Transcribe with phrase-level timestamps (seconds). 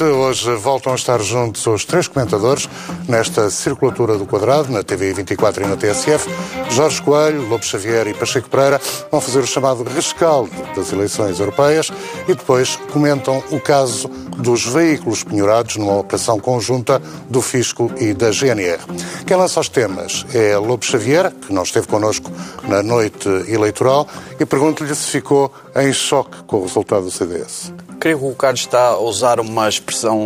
[0.00, 0.23] noite.
[0.34, 2.68] Hoje voltam a estar juntos os três comentadores
[3.08, 6.28] nesta circulatura do quadrado, na TV 24 e na TSF.
[6.70, 8.80] Jorge Coelho, Lopes Xavier e Pacheco Pereira
[9.12, 11.92] vão fazer o chamado rescaldo das eleições europeias
[12.26, 18.32] e depois comentam o caso dos veículos penhorados numa operação conjunta do Fisco e da
[18.32, 18.80] GNR.
[19.24, 22.28] Quem lança os temas é Lopes Xavier, que não esteve connosco
[22.64, 24.08] na noite eleitoral,
[24.40, 27.72] e pergunto-lhe se ficou em choque com o resultado do CDS.
[28.00, 30.23] Creio que o Carlos está a usar uma expressão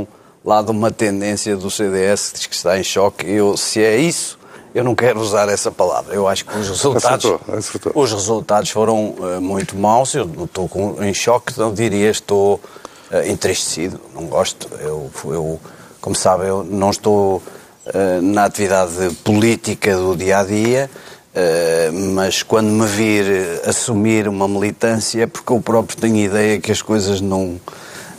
[0.48, 3.30] lá de uma tendência do CDS que diz que está em choque.
[3.30, 4.38] Eu, se é isso,
[4.74, 6.14] eu não quero usar essa palavra.
[6.14, 7.92] Eu acho que os resultados, Acertou, acertou.
[7.94, 10.14] Os resultados foram uh, muito maus.
[10.14, 14.00] Eu estou com, em choque, não diria estou uh, entristecido.
[14.14, 14.70] Não gosto.
[14.80, 15.60] Eu, eu,
[16.00, 17.42] como sabe, eu não estou
[17.84, 20.90] uh, na atividade política do dia a dia.
[21.34, 26.72] Uh, mas quando me vir assumir uma militância, é porque eu próprio tenho ideia que
[26.72, 27.60] as coisas não,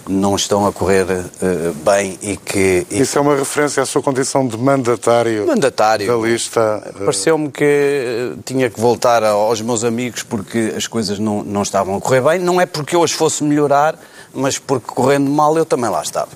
[0.09, 2.85] não estão a correr uh, bem e que...
[2.89, 6.07] E Isso é uma referência à sua condição de mandatário, mandatário.
[6.07, 6.83] da lista.
[6.95, 11.95] uh, Pareceu-me que tinha que voltar aos meus amigos porque as coisas não, não estavam
[11.95, 12.39] a correr bem.
[12.39, 13.97] Não é porque eu as fosse melhorar,
[14.33, 16.29] mas porque correndo mal eu também lá estava.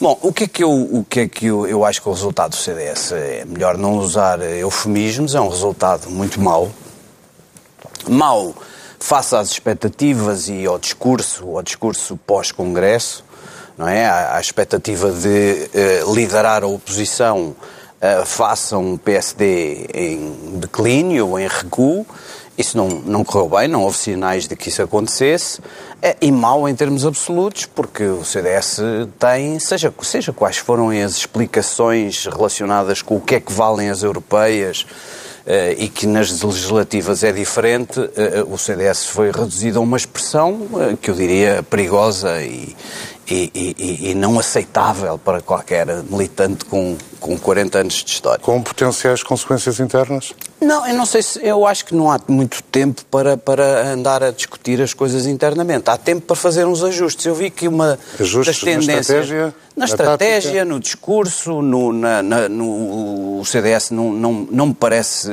[0.00, 2.12] Bom, o que é que eu, o que é que eu, eu acho que o
[2.12, 6.70] resultado do CDS é melhor não usar eufemismos, é um resultado muito mau.
[8.08, 8.54] Mau
[9.04, 13.22] face às expectativas e ao discurso, ao discurso pós-congresso,
[13.76, 14.08] não é?
[14.08, 15.68] À expectativa de
[16.08, 17.54] uh, liderar a oposição
[18.00, 22.06] uh, face a um PSD em declínio ou em recuo.
[22.56, 25.60] Isso não, não correu bem, não houve sinais de que isso acontecesse.
[26.00, 28.80] É, e mau em termos absolutos, porque o CDS
[29.18, 34.02] tem, seja, seja quais foram as explicações relacionadas com o que é que valem as
[34.02, 34.86] europeias,
[35.76, 38.10] e que nas legislativas é diferente, uh,
[38.48, 40.66] o CDS foi reduzido a uma expressão
[41.02, 42.74] que eu diria perigosa e,
[43.28, 48.38] e, e, e, não aceitável para qualquer militante com, com 40 anos de história.
[48.38, 50.34] Com potenciais consequências internas?
[50.60, 51.42] Não, eu não sei se.
[51.42, 55.88] Eu acho que não há muito tempo para, para andar a discutir as coisas internamente.
[55.88, 57.24] Há tempo para fazer uns ajustes.
[57.24, 59.08] Eu vi que uma ajustes das tendências.
[59.08, 64.66] Na estratégia, na estratégia no discurso, no, na, na, no, o CDS não, não, não
[64.66, 65.30] me parece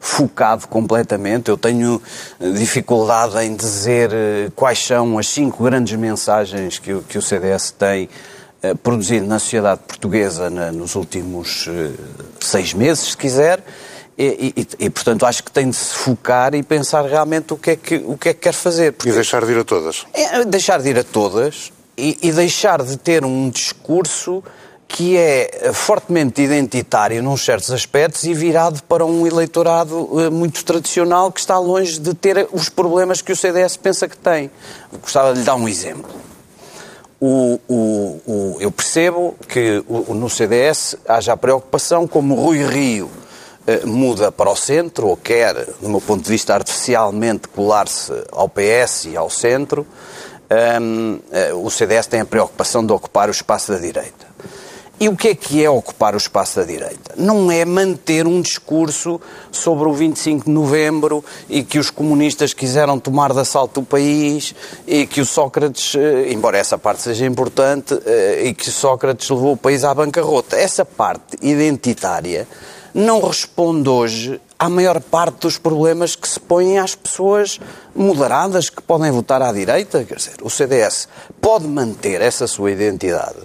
[0.00, 1.48] focado completamente.
[1.48, 2.02] Eu tenho
[2.40, 4.10] dificuldade em dizer
[4.56, 8.08] quais são as cinco grandes mensagens que, que o CDS tem
[8.82, 11.68] produzido na sociedade portuguesa na, nos últimos
[12.40, 13.64] seis meses, se quiser.
[14.18, 17.70] E, e, e, portanto, acho que tem de se focar e pensar realmente o que
[17.70, 18.92] é que, o que, é que quer fazer.
[18.92, 19.08] Porque...
[19.08, 20.06] E deixar de ir a todas.
[20.12, 24.44] É, deixar de ir a todas e, e deixar de ter um discurso
[24.86, 31.38] que é fortemente identitário num certos aspectos e virado para um eleitorado muito tradicional que
[31.38, 34.50] está longe de ter os problemas que o CDS pensa que tem.
[35.00, 36.10] Gostava de lhe dar um exemplo.
[37.20, 43.10] O, o, o, eu percebo que no CDS haja a preocupação como Rui Rio
[43.84, 49.04] muda para o centro, ou quer, do meu ponto de vista, artificialmente colar-se ao PS
[49.06, 49.86] e ao centro,
[50.80, 51.20] um,
[51.62, 54.29] o CDS tem a preocupação de ocupar o espaço da direita.
[55.02, 57.14] E o que é que é ocupar o espaço da direita?
[57.16, 59.18] Não é manter um discurso
[59.50, 64.54] sobre o 25 de novembro e que os comunistas quiseram tomar de assalto o país
[64.86, 65.94] e que o Sócrates,
[66.30, 67.98] embora essa parte seja importante,
[68.44, 70.56] e que Sócrates levou o país à bancarrota.
[70.56, 72.46] Essa parte identitária
[72.92, 77.58] não responde hoje à maior parte dos problemas que se põem às pessoas
[77.94, 80.04] moderadas que podem votar à direita.
[80.04, 81.08] Quer dizer, o CDS
[81.40, 83.38] pode manter essa sua identidade,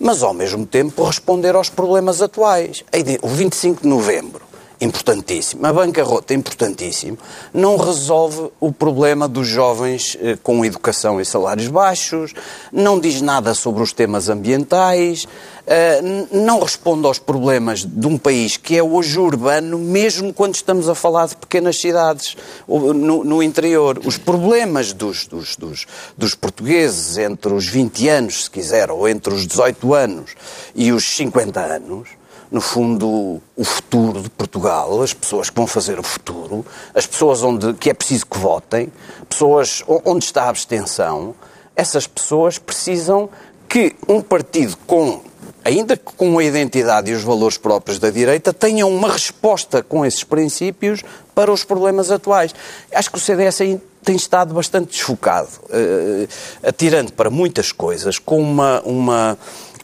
[0.00, 2.82] mas ao mesmo tempo responder aos problemas atuais.
[3.22, 4.42] O 25 de novembro,
[4.80, 7.18] importantíssimo, a bancarrota, importantíssimo,
[7.52, 12.32] não resolve o problema dos jovens eh, com educação e salários baixos,
[12.72, 15.28] não diz nada sobre os temas ambientais,
[15.66, 16.00] eh,
[16.32, 20.94] não responde aos problemas de um país que é hoje urbano, mesmo quando estamos a
[20.94, 22.36] falar de pequenas cidades
[22.66, 24.00] no, no interior.
[24.04, 25.86] Os problemas dos, dos, dos,
[26.16, 30.34] dos, portugueses entre os 20 anos, se quiser, ou entre os 18 anos
[30.74, 32.19] e os 50 anos,
[32.50, 37.42] no fundo, o futuro de Portugal, as pessoas que vão fazer o futuro, as pessoas
[37.42, 38.92] onde, que é preciso que votem,
[39.28, 41.34] pessoas onde está a abstenção,
[41.76, 43.30] essas pessoas precisam
[43.68, 45.22] que um partido com
[45.64, 50.04] ainda que com a identidade e os valores próprios da direita, tenham uma resposta com
[50.04, 51.02] esses princípios
[51.34, 52.54] para os problemas atuais.
[52.92, 53.58] Acho que o CDS
[54.02, 56.28] tem estado bastante desfocado, uh,
[56.62, 59.38] atirando para muitas coisas, com uma, uma,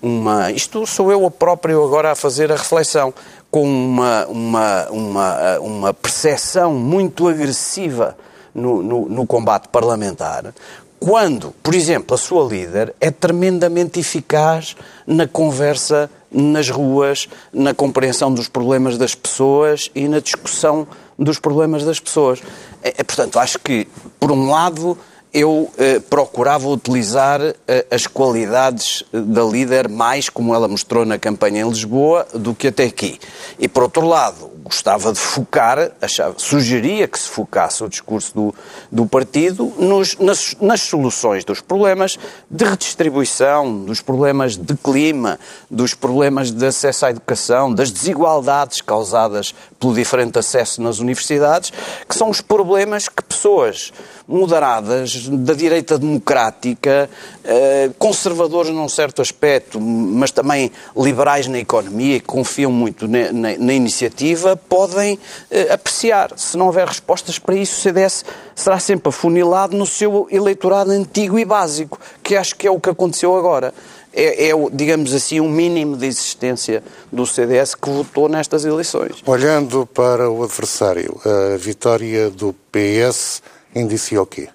[0.06, 0.50] uma.
[0.50, 3.12] Isto sou eu próprio agora a fazer a reflexão,
[3.50, 8.16] com uma, uma, uma, uma percepção muito agressiva
[8.54, 10.54] no, no, no combate parlamentar,
[10.98, 14.76] quando, por exemplo, a sua líder é tremendamente eficaz
[15.06, 20.86] na conversa nas ruas, na compreensão dos problemas das pessoas e na discussão
[21.18, 22.42] dos problemas das pessoas.
[22.82, 23.86] É, é portanto, acho que,
[24.18, 24.98] por um lado,
[25.36, 31.60] eu eh, procurava utilizar eh, as qualidades da líder mais como ela mostrou na campanha
[31.60, 33.18] em Lisboa do que até aqui.
[33.58, 38.54] E, por outro lado, gostava de focar, achava, sugeria que se focasse o discurso do,
[38.90, 42.18] do partido nos, nas, nas, soluções dos problemas
[42.50, 45.38] de redistribuição, dos problemas de clima,
[45.70, 51.72] dos problemas de acesso à educação, das desigualdades causadas pelo diferente acesso nas universidades,
[52.08, 53.92] que são os problemas que pessoas
[54.26, 57.08] moderadas, da direita democrática,
[57.44, 63.56] eh, conservadores num certo aspecto, mas também liberais na economia, que confiam muito na, na,
[63.56, 65.18] na iniciativa, podem
[65.50, 66.30] eh, apreciar.
[66.36, 68.24] Se não houver respostas para isso, o CDS
[68.54, 72.90] será sempre afunilado no seu eleitorado antigo e básico, que acho que é o que
[72.90, 73.72] aconteceu agora.
[74.12, 76.82] É, é, digamos assim, um mínimo de existência
[77.12, 79.22] do CDS que votou nestas eleições.
[79.26, 83.42] Olhando para o adversário, a vitória do PS
[83.74, 84.48] indicia o quê?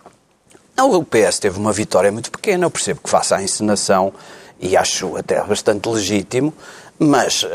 [0.76, 4.12] Não, o PS teve uma vitória muito pequena, eu percebo que faça a encenação
[4.60, 6.54] e acho até bastante legítimo,
[6.98, 7.48] mas uh,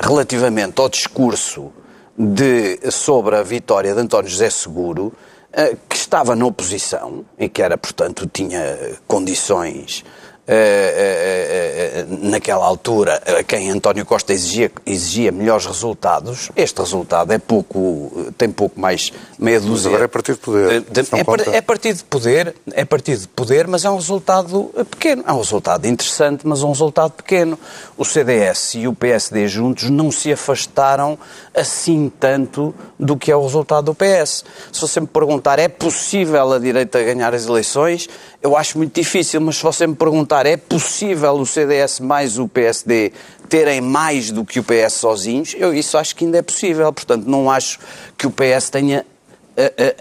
[0.00, 1.72] relativamente ao discurso
[2.16, 7.62] de, sobre a vitória de António José Seguro, uh, que estava na oposição e que
[7.62, 10.04] era, portanto, tinha condições
[10.44, 17.32] eh, eh, eh, naquela altura, a quem António Costa exigia, exigia melhores resultados, este resultado
[17.32, 19.84] é pouco, tem pouco mais meia dúzia.
[19.84, 20.72] Mas agora é partido de poder.
[20.72, 25.22] É, é, partido de poder, é partido de poder, mas é um resultado pequeno.
[25.28, 27.56] É um resultado interessante, mas um resultado pequeno.
[27.96, 31.16] O CDS e o PSD juntos não se afastaram
[31.54, 34.44] assim tanto do que é o resultado do PS.
[34.72, 38.08] Se você me perguntar, é possível a direita ganhar as eleições?
[38.42, 42.48] Eu acho muito difícil, mas se você me perguntar, é possível o CDS mais o
[42.48, 43.12] PSD
[43.48, 45.54] terem mais do que o PS sozinhos?
[45.58, 46.92] Eu isso acho que ainda é possível.
[46.92, 47.78] Portanto, não acho
[48.16, 49.04] que o PS tenha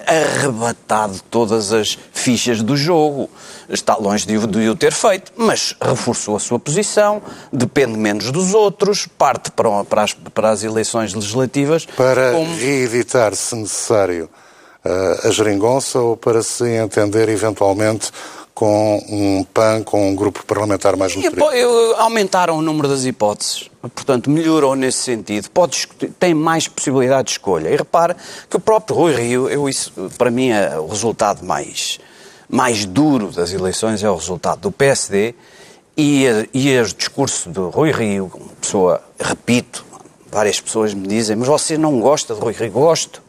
[0.06, 3.30] arrebatado todas as fichas do jogo.
[3.69, 7.21] Está longe de, de o ter feito, mas reforçou a sua posição,
[7.51, 11.86] depende menos dos outros, parte para, para, as, para as eleições legislativas.
[11.86, 12.56] Para como...
[12.57, 14.30] reeditar, se necessário,
[14.86, 18.12] uh, a geringonça ou para se entender eventualmente
[18.53, 21.44] com um PAN, com um grupo parlamentar mais nutrido?
[21.98, 25.50] Aumentaram o número das hipóteses, portanto, melhorou nesse sentido.
[25.50, 25.88] Pode,
[26.19, 27.69] tem mais possibilidade de escolha.
[27.69, 28.15] E repare
[28.50, 32.00] que o próprio Rui Rio, eu, isso, para mim, é o resultado mais,
[32.50, 35.33] mais duro das eleições é o resultado do PSD
[35.97, 39.86] e, e o discurso do Rui Rio, uma pessoa, repito,
[40.31, 42.71] várias pessoas me dizem, mas você não gosta de Rui Rio?
[42.71, 43.21] Gosto.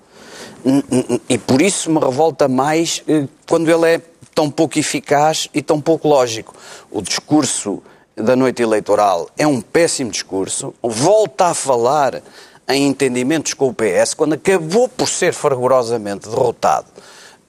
[1.29, 4.01] E por isso me revolta mais eh, quando ele é
[4.35, 6.55] tão pouco eficaz e tão pouco lógico.
[6.91, 7.83] O discurso
[8.17, 12.23] da noite eleitoral é um péssimo discurso, volta a falar
[12.69, 16.87] em entendimentos com o PS, quando acabou por ser fragorosamente derrotado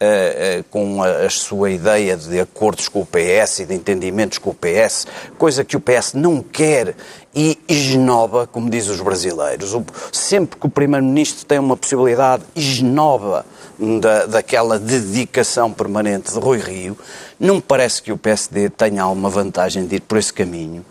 [0.04, 4.38] uh, uh, com a, a, sua ideia de acordos com o PS e de entendimentos
[4.38, 5.08] com o PS,
[5.38, 6.96] coisa que o PS não quer
[7.34, 9.74] e esnoba, como dizem os brasileiros.
[9.74, 13.46] O, sempre que o Primeiro-Ministro tem uma possibilidade, esnoba
[13.78, 16.98] da, daquela dedicação permanente de Rui Rio,
[17.40, 20.86] não me parece que o PSD tenha alguma vantagem de ir por esse caminho.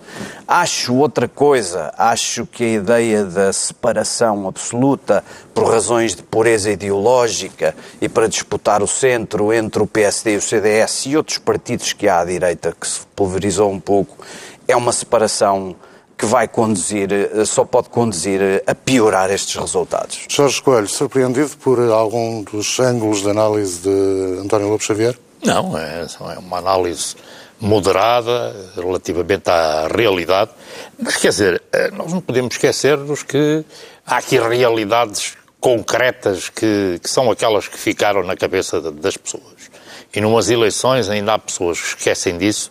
[0.46, 5.24] Acho outra coisa, acho que a ideia da separação absoluta
[5.54, 10.42] por razões de pureza ideológica e para disputar o centro entre o PSD e o
[10.42, 14.16] CDS e outros partidos que há à direita que se pulverizou um pouco,
[14.68, 15.74] é uma separação
[16.16, 20.24] que vai conduzir, eh, só pode conduzir eh, a piorar estes resultados.
[20.28, 25.18] Jorge Coelho, surpreendido por algum dos ângulos de análise de António Lopes Xavier?
[25.44, 27.16] Não, é, é uma análise
[27.60, 30.50] moderada relativamente à realidade.
[30.98, 33.64] Mas, quer dizer, eh, nós não podemos esquecer-nos que
[34.06, 39.70] há aqui realidades concretas que, que, são aquelas que ficaram na cabeça das pessoas.
[40.14, 42.70] E numas eleições ainda há pessoas que esquecem disso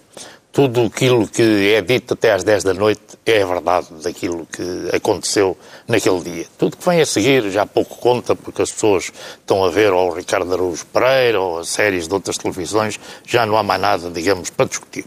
[0.52, 5.58] tudo aquilo que é dito até às 10 da noite é verdade daquilo que aconteceu
[5.88, 6.46] naquele dia.
[6.58, 10.10] Tudo que vem a seguir já pouco conta, porque as pessoas estão a ver ou
[10.10, 14.10] o Ricardo Araújo Pereira ou as séries de outras televisões, já não há mais nada,
[14.10, 15.06] digamos, para discutir.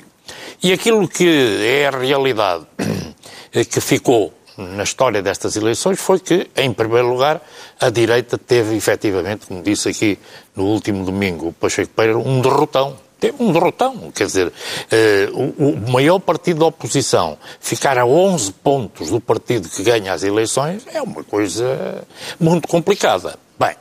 [0.63, 2.65] E aquilo que é a realidade
[3.71, 7.43] que ficou na história destas eleições foi que, em primeiro lugar,
[7.79, 10.19] a direita teve efetivamente, como disse aqui
[10.57, 14.12] no último domingo o Pacheco Pereira, um derrotão teve um derrotão.
[14.14, 14.52] Quer dizer,
[14.90, 20.23] eh, o, maior partido da oposição ficar a 11 pontos do partido que ganha as
[20.23, 22.04] eleições é uma coisa
[22.38, 23.38] muito complicada.
[23.59, 23.76] Bem,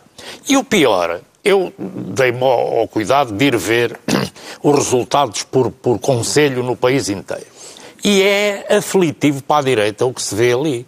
[0.48, 4.00] e o pior, eu dei-me ao cuidado de ir ver
[4.64, 7.48] os resultados por, por conselho no país inteiro.
[8.02, 10.86] E é aflitivo para a direita o que se vê ali.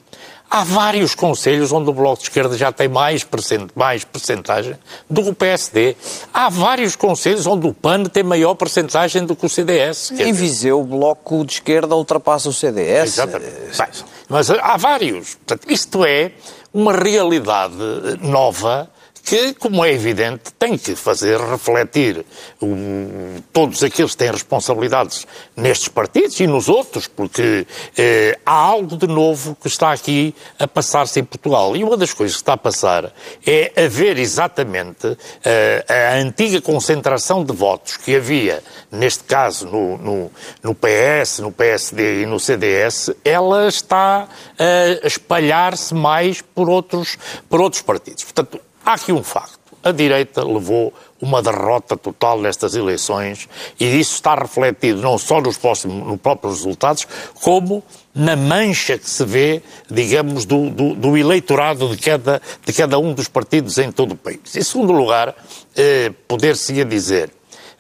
[0.49, 4.77] Há vários conselhos onde o Bloco de Esquerda já tem mais, percent, mais percentagem
[5.09, 5.95] do que o PSD.
[6.33, 10.11] Há vários conselhos onde o PAN tem maior percentagem do que o CDS.
[10.11, 13.13] Em Viseu, o Bloco de Esquerda ultrapassa o CDS.
[13.13, 13.77] Exatamente.
[13.77, 13.87] Bem,
[14.29, 15.35] mas há vários.
[15.35, 16.31] Portanto, isto é
[16.73, 17.75] uma realidade
[18.21, 18.89] nova
[19.25, 22.24] que, como é evidente, tem que fazer refletir
[22.62, 25.25] um, todos aqueles que têm responsabilidades
[25.58, 27.65] nestes partidos e nos outros, porque
[27.98, 31.75] eh, há algo de novo que está aqui a passar-se em Portugal.
[31.75, 33.12] E uma das coisas que está a passar
[33.46, 40.32] é haver exatamente eh, a antiga concentração de votos que havia, neste caso, no, no,
[40.62, 44.27] no PS, no PSD e no CDS, ela está
[44.60, 47.17] a espalhar-se mais por outros,
[47.50, 48.24] por outros partidos.
[48.24, 49.59] Portanto, Há aqui um facto.
[49.83, 53.47] A direita levou uma derrota total nestas eleições
[53.79, 57.07] e isso está refletido não só nos, próximos, nos próprios resultados,
[57.41, 62.97] como na mancha que se vê, digamos, do, do, do eleitorado de cada, de cada
[62.97, 64.55] um dos partidos em todo o país.
[64.55, 65.35] Em segundo lugar,
[65.75, 67.31] eh, poder-se-ia dizer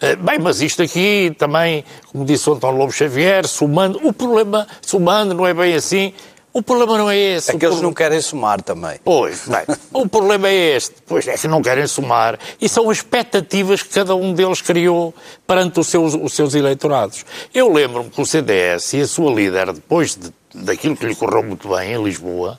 [0.01, 4.67] eh, Bem, mas isto aqui também, como disse o António Lobo Xavier, somando, o problema,
[4.81, 6.13] somando, não é bem assim,
[6.55, 7.51] o problema não é esse.
[7.51, 8.97] É que eles não querem somar também.
[9.03, 10.95] Pois, bem, o problema é este.
[11.05, 12.39] Pois é que não querem somar.
[12.61, 15.13] E são expectativas que cada um deles criou
[15.45, 17.25] perante os seus, os seus eleitorados.
[17.53, 21.43] Eu lembro-me que o CDS e a sua líder, depois de, daquilo que lhe correu
[21.43, 22.57] muito bem em Lisboa,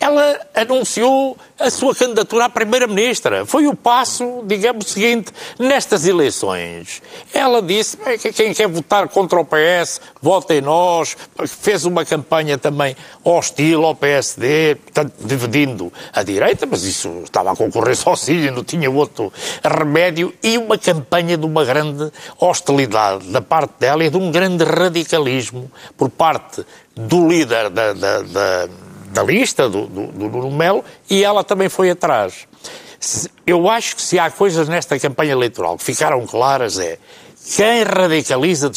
[0.00, 3.44] ela anunciou a sua candidatura à Primeira-Ministra.
[3.44, 7.02] Foi o passo, digamos, seguinte, nestas eleições.
[7.34, 11.16] Ela disse que quem quer votar contra o PS, vote em nós.
[11.46, 17.56] Fez uma campanha também hostil ao PSD, portanto, dividindo a direita, mas isso estava a
[17.56, 19.32] concorrer sozinha, não tinha outro
[19.64, 20.32] remédio.
[20.42, 25.70] E uma campanha de uma grande hostilidade da parte dela e de um grande radicalismo
[25.96, 26.64] por parte
[26.94, 28.68] do líder da, da, da
[29.08, 32.46] da lista do, do, Nuno Melo e ela também foi atrás.
[33.46, 36.98] Eu acho que se há coisas nesta campanha eleitoral que ficaram claras é
[37.56, 38.70] quem radicaliza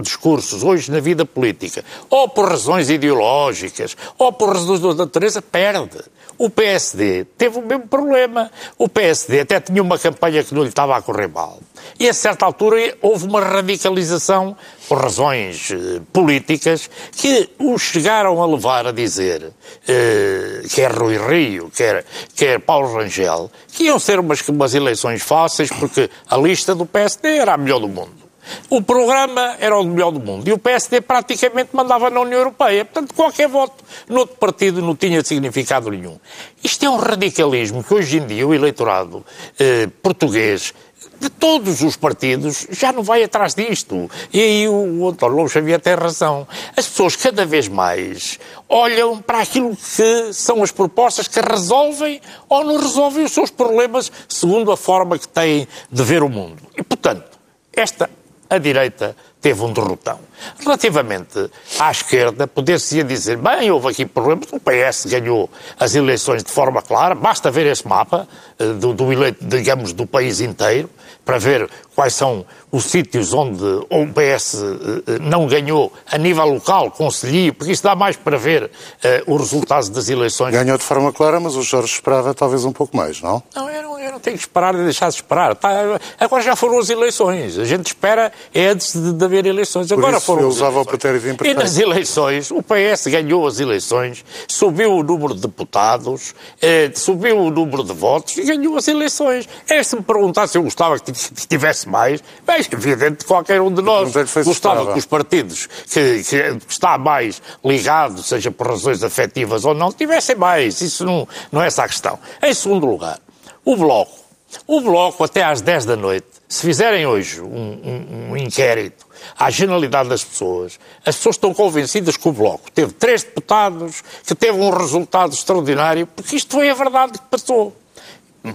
[0.00, 5.98] discursos hoje na vida política, ou por razões ideológicas, ou por razões da natureza, perde.
[6.42, 8.50] O PSD teve o mesmo problema.
[8.76, 11.60] O PSD até tinha uma campanha que não lhe estava a correr mal.
[12.00, 14.56] E a certa altura houve uma radicalização
[14.88, 19.52] por razões eh, políticas que o chegaram a levar a dizer,
[19.86, 25.70] eh, quer Rui Rio, quer, quer Paulo Rangel, que iam ser umas, umas eleições fáceis
[25.70, 28.21] porque a lista do PSD era a melhor do mundo.
[28.68, 32.84] O programa era o melhor do mundo e o PSD praticamente mandava na União Europeia.
[32.84, 36.18] Portanto, qualquer voto no outro partido não tinha significado nenhum.
[36.62, 39.24] Isto é um radicalismo que hoje em dia o eleitorado
[39.58, 40.74] eh, português
[41.20, 44.10] de todos os partidos já não vai atrás disto.
[44.32, 46.46] E aí o António Lobo Xavier tem razão.
[46.76, 52.64] As pessoas cada vez mais olham para aquilo que são as propostas que resolvem ou
[52.64, 56.62] não resolvem os seus problemas segundo a forma que têm de ver o mundo.
[56.76, 57.38] E, portanto,
[57.72, 58.10] esta
[58.52, 60.20] a direita teve um derrotão.
[60.60, 65.48] Relativamente à esquerda, poder-se dizer, bem, houve aqui problemas, o PS ganhou
[65.80, 68.28] as eleições de forma clara, basta ver esse mapa
[68.58, 70.90] eh, do, do eleito, digamos, do país inteiro,
[71.24, 76.90] para ver quais são os sítios onde o PS eh, não ganhou a nível local,
[76.90, 80.52] conselhio, porque isso dá mais para ver uh, os resultados das eleições.
[80.52, 83.42] Ganhou de forma clara, mas o Jorge esperava talvez um pouco mais, não?
[83.54, 85.54] Não, eu não, eu não tenho que esperar e deixar de esperar.
[85.54, 87.58] Tá, agora já foram as eleições.
[87.58, 89.88] A gente espera é antes de, de haver eleições.
[89.88, 93.46] Por agora isso foram eu usava o pretérito de E nas eleições, o PS ganhou
[93.46, 98.76] as eleições, subiu o número de deputados, eh, subiu o número de votos e ganhou
[98.76, 99.48] as eleições.
[99.68, 101.12] É se me perguntar se eu gostava que
[101.46, 104.12] tivesse mais, bem, evidente que qualquer um de nós
[104.44, 109.92] gostava que os partidos que, que, está mais ligado, seja por razões afetivas ou não,
[109.92, 110.80] tivessem mais.
[110.80, 112.18] Isso não, não é essa a questão.
[112.42, 113.18] Em segundo lugar,
[113.64, 114.22] o Bloco.
[114.66, 119.06] O Bloco, até às 10 da noite, se fizerem hoje um, um, um inquérito
[119.38, 124.34] à generalidade das pessoas, as pessoas estão convencidas que o Bloco teve três deputados, que
[124.34, 127.74] teve um resultado extraordinário, porque isto foi a verdade que passou.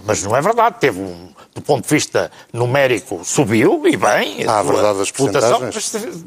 [0.05, 4.45] Mas não é verdade, teve um, do ponto de vista numérico, subiu, e bem.
[4.47, 5.61] Ah, a verdade das votação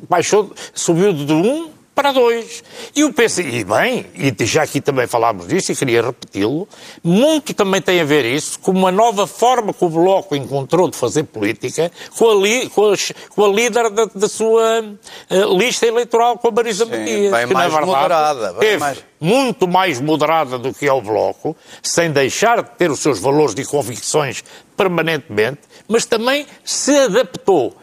[0.09, 1.71] baixou, subiu de 1
[2.01, 2.65] para dois.
[2.97, 6.67] E o PC, e bem, e já aqui também falámos disso e queria repeti-lo,
[7.05, 10.97] muito também tem a ver isso com uma nova forma que o Bloco encontrou de
[10.97, 12.91] fazer política com a, li, com
[13.35, 17.33] com a líder da, da sua uh, lista eleitoral, com a Marisa Matias.
[17.33, 18.53] Bem que, mais verdade, moderada.
[18.55, 19.05] Bem mais...
[19.21, 23.55] muito mais moderada do que é o Bloco, sem deixar de ter os seus valores
[23.59, 24.43] e convicções
[24.75, 27.77] permanentemente, mas também se adaptou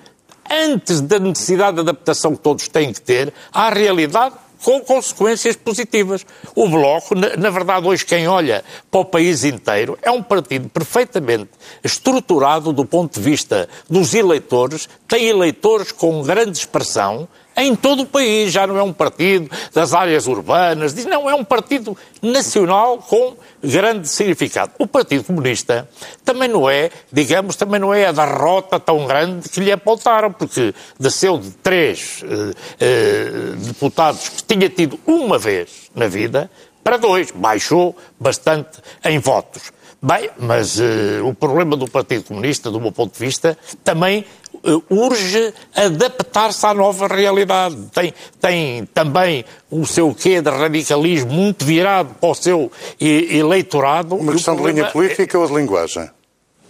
[0.52, 6.26] antes da necessidade de adaptação que todos têm que ter à realidade com consequências positivas.
[6.56, 11.50] O Bloco, na, verdade, hoje quem olha para o país inteiro é um partido perfeitamente
[11.84, 17.28] estruturado do ponto de vista dos eleitores, tem eleitores com grande expressão,
[17.58, 21.34] em todo o país, já não é um partido das áreas urbanas, diz, não, é
[21.34, 24.72] um partido nacional com grande significado.
[24.78, 25.90] O Partido Comunista
[26.24, 30.74] também não é, digamos, também não é a derrota tão grande que lhe apontaram, porque
[31.00, 36.50] desceu de três eh, eh, deputados que tinha tido uma vez na vida
[36.84, 39.74] para dois, baixou bastante em votos.
[40.02, 44.24] Bem, mas uh, o problema do Partido Comunista, do meu ponto de vista, também
[44.90, 47.78] urge adaptar-se à nova realidade.
[47.94, 54.16] Tem, tem também o seu quê de radicalismo muito virado para o seu eleitorado.
[54.16, 55.40] Uma questão de linha política é...
[55.40, 56.10] ou de linguagem?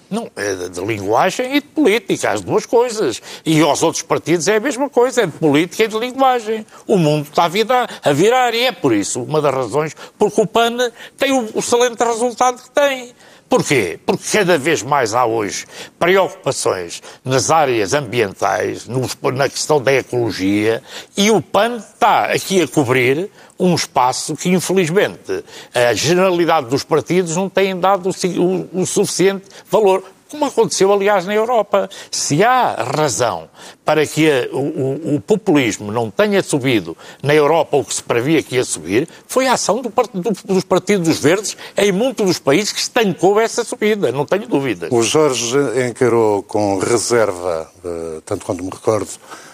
[0.09, 3.21] Não, é de linguagem e de política, as duas coisas.
[3.45, 6.65] E aos outros partidos é a mesma coisa, é de política e de linguagem.
[6.87, 10.39] O mundo está a virar, a virar e é por isso uma das razões porque
[10.39, 10.77] o PAN
[11.17, 13.13] tem o excelente resultado que tem.
[13.49, 13.97] Porquê?
[14.05, 15.65] Porque cada vez mais há hoje
[15.97, 20.83] preocupações nas áreas ambientais, na questão da ecologia,
[21.15, 27.35] e o PAN está aqui a cobrir um espaço que, infelizmente, a generalidade dos partidos
[27.35, 31.89] não têm dado o, o, o suficiente valor como aconteceu, aliás, na Europa.
[32.11, 33.49] Se há razão
[33.83, 38.43] para que a, o, o, populismo não tenha subido na Europa o que se previa
[38.43, 42.71] que ia subir, foi a ação do, do, dos partidos verdes em muitos dos países
[42.71, 44.89] que estancou essa subida, não tenho dúvidas.
[44.91, 45.57] O Jorge
[45.89, 49.09] encarou com reserva, eh, tanto quanto me recordo,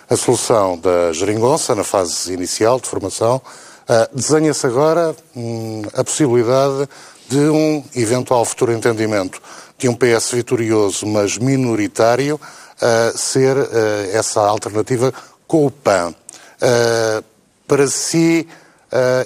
[0.10, 3.42] a solução da geringonça na fase inicial de formação.
[3.84, 6.88] Uh, Desenha-se agora hum, a possibilidade
[7.28, 9.42] de um eventual futuro entendimento
[9.84, 13.68] de um PS vitorioso, mas minoritário, uh, ser uh,
[14.14, 15.14] essa alternativa
[15.46, 16.16] com o PAN.
[16.62, 17.24] Uh,
[17.68, 18.48] para si,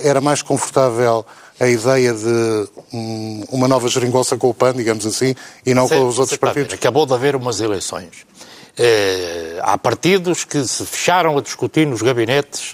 [0.01, 1.25] era mais confortável
[1.59, 6.07] a ideia de um, uma nova geringonça com o PAN, digamos assim, e não com
[6.07, 6.73] os outros partidos?
[6.73, 8.25] Acabou de haver umas eleições.
[9.61, 12.71] há partidos que se fecharam a discutir nos gabinetes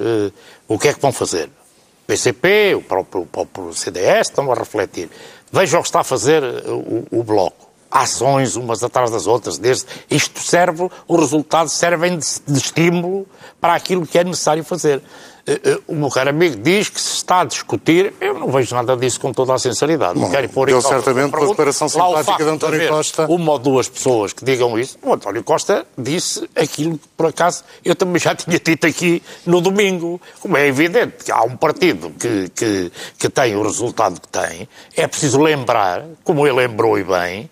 [0.68, 1.48] o que é que vão fazer.
[1.48, 5.10] O PCP, o próprio, o próprio CDS estão a refletir.
[5.52, 9.58] Vejam o que está a fazer o, o Bloco ações umas atrás das outras.
[9.60, 13.28] Desde, isto serve, os resultados servem de, de estímulo
[13.62, 15.02] para aquilo que é necessário fazer.
[15.46, 18.74] Eh, eh, o meu caro amigo diz que se está a discutir, eu não vejo
[18.74, 20.18] nada disso com toda a sinceridade.
[20.18, 23.26] Bom, quero pôr certamente pela declaração simpática de António de Costa.
[23.30, 24.98] Uma ou duas pessoas que digam isso.
[25.02, 29.60] O António Costa disse aquilo que, por acaso, eu também já tinha dito aqui no
[29.60, 30.20] domingo.
[30.40, 34.68] Como é evidente que há um partido que, que, que tem o resultado que tem,
[34.96, 37.50] é preciso lembrar, como ele lembrou e bem,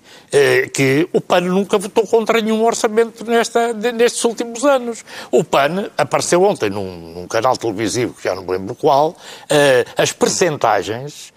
[0.73, 5.03] que o PAN nunca votou contra nenhum orçamento nesta, nestes últimos anos.
[5.29, 9.15] O PAN apareceu ontem num, num canal televisivo, que já não me lembro qual,
[9.49, 11.33] eh, as percentagens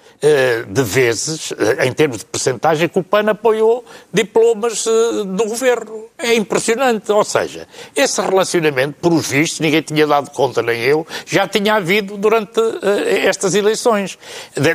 [0.69, 6.05] de vezes, eh, em termos de percentagem, que o PAN apoiou diplomas eh, do governo.
[6.17, 7.11] É impressionante.
[7.13, 11.75] Ou seja, esse relacionamento, por os vistos, ninguém tinha dado conta, nem eu, já tinha
[11.75, 12.61] havido durante
[13.27, 14.19] estas eleições,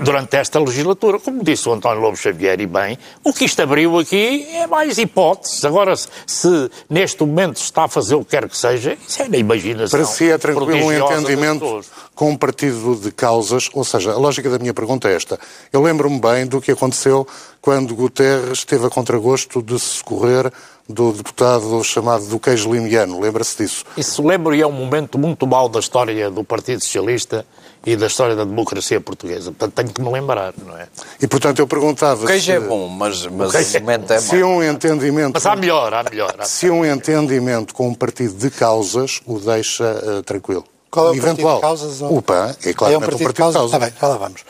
[0.04, 1.20] durante esta legislatura.
[1.20, 4.98] Como disse o António Lobo Xavier, e bem, o que isto abriu aqui é mais
[4.98, 5.64] hipóteses.
[5.64, 9.28] Agora, se neste momento se está a fazer o que quer que seja, isso é
[9.28, 9.98] na imaginação.
[9.98, 14.50] Para si é tranquilo um entendimento com um partido de causas, ou seja, a lógica
[14.50, 15.39] da minha pergunta é esta.
[15.72, 17.28] Eu lembro-me bem do que aconteceu
[17.62, 20.52] quando Guterres teve a contragosto de se socorrer
[20.88, 23.20] do deputado chamado do queijo limiano.
[23.20, 23.86] Lembra-se disso?
[23.96, 27.46] Isso lembro e é um momento muito mau da história do Partido Socialista
[27.86, 29.52] e da história da democracia portuguesa.
[29.52, 30.88] Portanto, tenho que me lembrar, não é?
[31.22, 32.24] E, portanto, eu perguntava...
[32.24, 32.52] O queijo se...
[32.52, 34.22] é bom, mas, mas o momento é mau.
[34.22, 35.34] Se um entendimento...
[35.36, 36.36] Mas há melhor, há melhor.
[36.40, 40.66] Há se um entendimento com um partido de causas o deixa uh, tranquilo.
[40.90, 41.62] Qual é o Eventual.
[41.62, 42.02] partido de causas?
[42.02, 43.66] O PAN é claramente é um partido, um partido de causas.
[43.66, 44.44] Está bem, já lá vamos.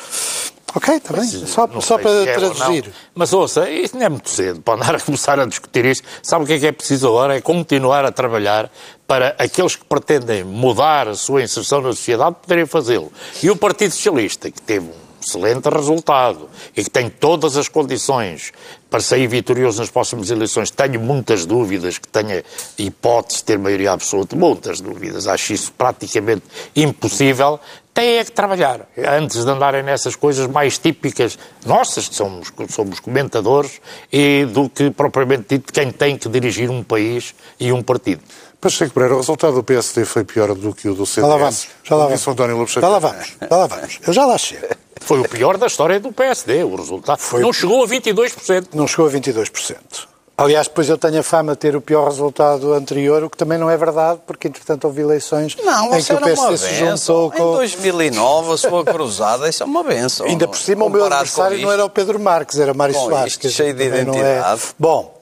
[0.76, 1.28] Ok, está bem.
[1.28, 2.92] Só, só para é traduzir.
[3.16, 6.08] Mas ouça, isso não é muito cedo para andar a começar a discutir isto.
[6.22, 7.38] Sabe o que é que é preciso agora?
[7.38, 8.72] É continuar a trabalhar
[9.08, 13.12] para aqueles que pretendem mudar a sua inserção na sociedade poderem fazê-lo.
[13.42, 18.52] E o Partido Socialista, que teve um excelente resultado e que tem todas as condições
[18.90, 22.44] para sair vitorioso nas próximas eleições, tenho muitas dúvidas que tenha
[22.78, 26.44] hipótese de ter maioria absoluta, muitas dúvidas, acho isso praticamente
[26.76, 27.60] impossível,
[28.00, 33.00] têm é que trabalhar, antes de andarem nessas coisas mais típicas nossas, que somos, somos
[33.00, 33.82] comentadores,
[34.12, 38.22] e do que propriamente dito quem tem que dirigir um país e um partido.
[38.62, 41.28] Pacheco Pereira, o resultado do PSD foi pior do que o do CDS.
[41.28, 41.68] Já lá vamos.
[41.84, 42.72] Já lá vamos.
[42.72, 43.38] Já lá vamos.
[43.50, 44.00] Já lá vamos.
[44.06, 44.68] Eu já lá chego.
[45.02, 47.20] Foi o pior da história do PSD, o resultado.
[47.20, 47.42] Foi...
[47.42, 48.68] Não chegou a 22%.
[48.74, 50.09] Não chegou a 22%.
[50.44, 53.58] Aliás, depois eu tenho a fama de ter o pior resultado anterior, o que também
[53.58, 57.56] não é verdade, porque entretanto houve eleições Não, em que o PSD se juntou com...
[57.56, 60.26] Em 2009, a sua cruzada, isso é uma benção.
[60.26, 63.34] Ainda por cima, o meu adversário não era o Pedro Marques, era Mário Soares.
[63.34, 64.62] isto, cheio de não identidade.
[64.62, 64.74] É...
[64.80, 65.22] Bom,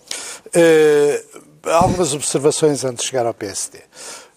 [0.54, 1.24] eh,
[1.66, 3.80] algumas observações antes de chegar ao PSD.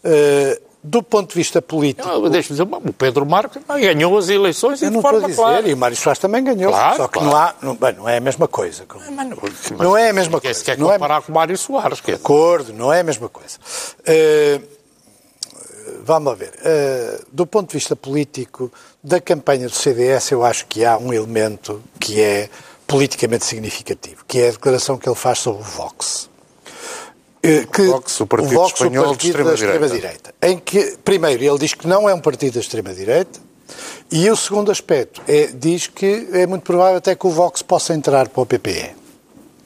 [0.03, 4.89] Eh, do ponto de vista político, Deixa-me dizer, o Pedro Marques ganhou as eleições eu
[4.89, 5.69] de não forma dizer, clara.
[5.69, 7.29] e o Mário Soares também ganhou, Claro, só que claro.
[7.31, 8.85] não há, não, bem, não é a mesma coisa.
[8.89, 12.01] Mas Não é a mesma coisa, Se quer não é- comparar com o Mário Soares,
[12.01, 13.59] quer acordo, não é a mesma coisa.
[14.07, 14.59] Eh,
[16.05, 16.53] vamos lá ver.
[16.65, 21.13] Eh, do ponto de vista político, da campanha do CDS, eu acho que há um
[21.13, 22.49] elemento que é
[22.87, 26.29] politicamente significativo, que é a declaração que ele faz sobre o Vox.
[27.43, 29.77] Eh, Que, Vox, o partido espanhol de partido da extrema-direita.
[29.77, 30.35] extrema-direita.
[30.43, 33.41] Em que, primeiro, ele diz que não é um partido da extrema-direita,
[34.11, 37.95] e o segundo aspecto é, diz que é muito provável até que o Vox possa
[37.95, 38.91] entrar para o PPE.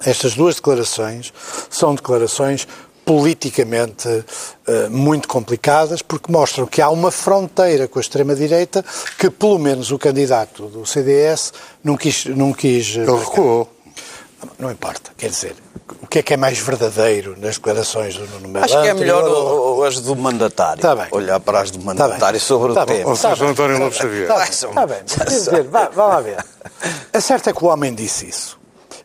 [0.05, 1.33] Estas duas declarações
[1.71, 2.69] são declarações
[3.05, 4.09] politicamente
[4.67, 8.85] eh, muito complicadas, porque mostram que há uma fronteira com a extrema-direita
[9.19, 12.25] que, pelo menos, o candidato do CDS não quis.
[12.27, 13.74] Não quis eh, Ele recuou.
[14.59, 15.55] Não importa, quer dizer,
[16.03, 18.65] o que é que é mais verdadeiro nas declarações do Nuno Melo?
[18.65, 20.81] Acho que é melhor ou- o- o- as do mandatário.
[20.81, 21.07] Tá bem.
[21.11, 22.47] Olhar para as do Tá mandatário bem.
[22.47, 23.11] sobre Tá o tema.
[23.11, 24.23] Ou seja, António Lopes Xavier.
[24.23, 24.99] Está bem, está bem.
[25.05, 26.45] Quer dizer, vá, vá lá ver.
[27.13, 28.59] A certo é que o homem disse isso.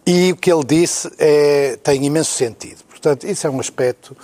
[0.05, 2.79] E o que ele disse é, tem imenso sentido.
[2.89, 4.15] Portanto, isso é um aspecto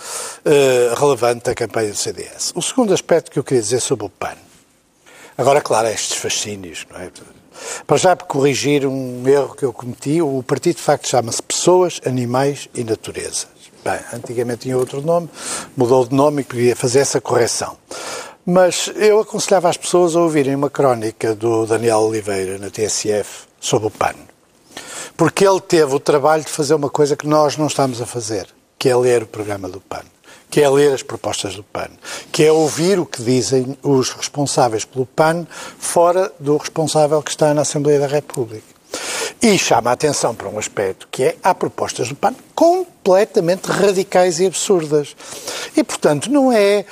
[0.44, 2.52] eh, relevante da campanha do CDS.
[2.54, 4.34] O segundo aspecto que eu queria dizer sobre o PAN.
[5.38, 7.10] Agora, claro, estes fascínios, não é?
[7.86, 12.68] Para já, corrigir um erro que eu cometi, o partido de facto chama-se Pessoas, Animais
[12.74, 13.46] e Natureza.
[13.84, 15.28] Bem, antigamente tinha outro nome,
[15.76, 17.76] mudou de nome e queria fazer essa correção.
[18.44, 23.88] Mas eu aconselhava as pessoas a ouvirem uma crónica do Daniel Oliveira na TSF sobre
[23.88, 24.14] o PAN.
[25.16, 28.46] Porque ele teve o trabalho de fazer uma coisa que nós não estamos a fazer,
[28.78, 30.04] que é ler o programa do PAN,
[30.50, 31.88] que é ler as propostas do PAN,
[32.32, 35.46] que é ouvir o que dizem os responsáveis pelo PAN
[35.78, 38.76] fora do responsável que está na Assembleia da República.
[39.42, 44.40] E chama a atenção para um aspecto que é há propostas do PAN completamente radicais
[44.40, 45.14] e absurdas.
[45.76, 46.84] E, portanto, não é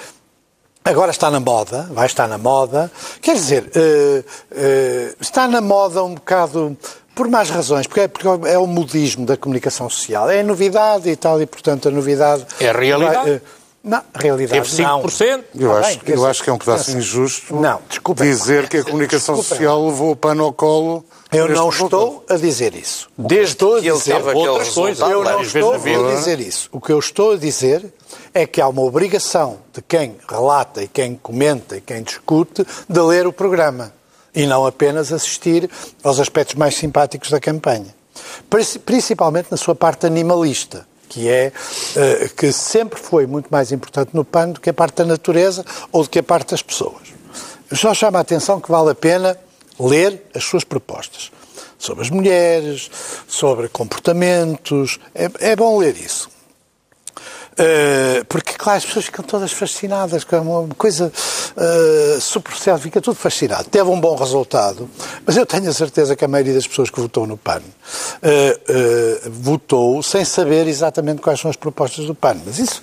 [0.86, 2.92] Agora está na moda, vai estar na moda.
[3.22, 6.76] Quer dizer, eh, eh, está na moda um bocado
[7.14, 10.28] por mais razões, porque é, porque é o modismo da comunicação social.
[10.30, 12.44] É novidade e tal, e portanto a novidade.
[12.60, 13.14] É a realidade?
[13.16, 13.40] vai, eh,
[13.84, 15.02] não, realidade Teve não.
[15.02, 15.44] 5%.
[15.58, 16.98] Eu, Tá acho, bem, eu acho que é um pedaço pensa.
[16.98, 18.26] injusto Não, desculpem.
[18.30, 19.58] dizer que a comunicação Desculpem.
[19.66, 21.04] social levou o pano ao colo.
[21.30, 23.08] Eu não estou a dizer isso.
[23.18, 25.00] Desde que ele dizer- teve outras coisas.
[25.10, 26.68] Eu não estou na a dizer isso.
[26.72, 27.92] O que eu estou a dizer
[28.32, 33.00] é que há uma obrigação de quem relata e quem comenta e quem discute de
[33.00, 33.92] ler o programa
[34.34, 35.70] e não apenas assistir
[36.02, 37.94] aos aspectos mais simpáticos da campanha.
[38.50, 41.52] Princi- Principalmente na sua parte animalista, que é
[41.96, 45.64] eh, que sempre foi muito mais importante no PAN do que a parte da natureza
[45.92, 47.02] ou do que a parte das pessoas.
[47.72, 49.36] Só chama a atenção que vale a pena
[49.78, 51.30] ler as suas propostas
[51.78, 52.90] sobre as mulheres,
[53.28, 54.98] sobre comportamentos.
[55.14, 56.28] É, é bom ler isso.
[57.54, 61.12] Uh, porque, claro, as pessoas ficam todas fascinadas com uma coisa
[61.56, 63.68] uh, superficial, fica tudo fascinado.
[63.70, 64.90] Teve um bom resultado,
[65.24, 69.30] mas eu tenho a certeza que a maioria das pessoas que votou no PAN uh,
[69.30, 72.36] votou sem saber exatamente quais são as propostas do PAN.
[72.44, 72.82] Mas isso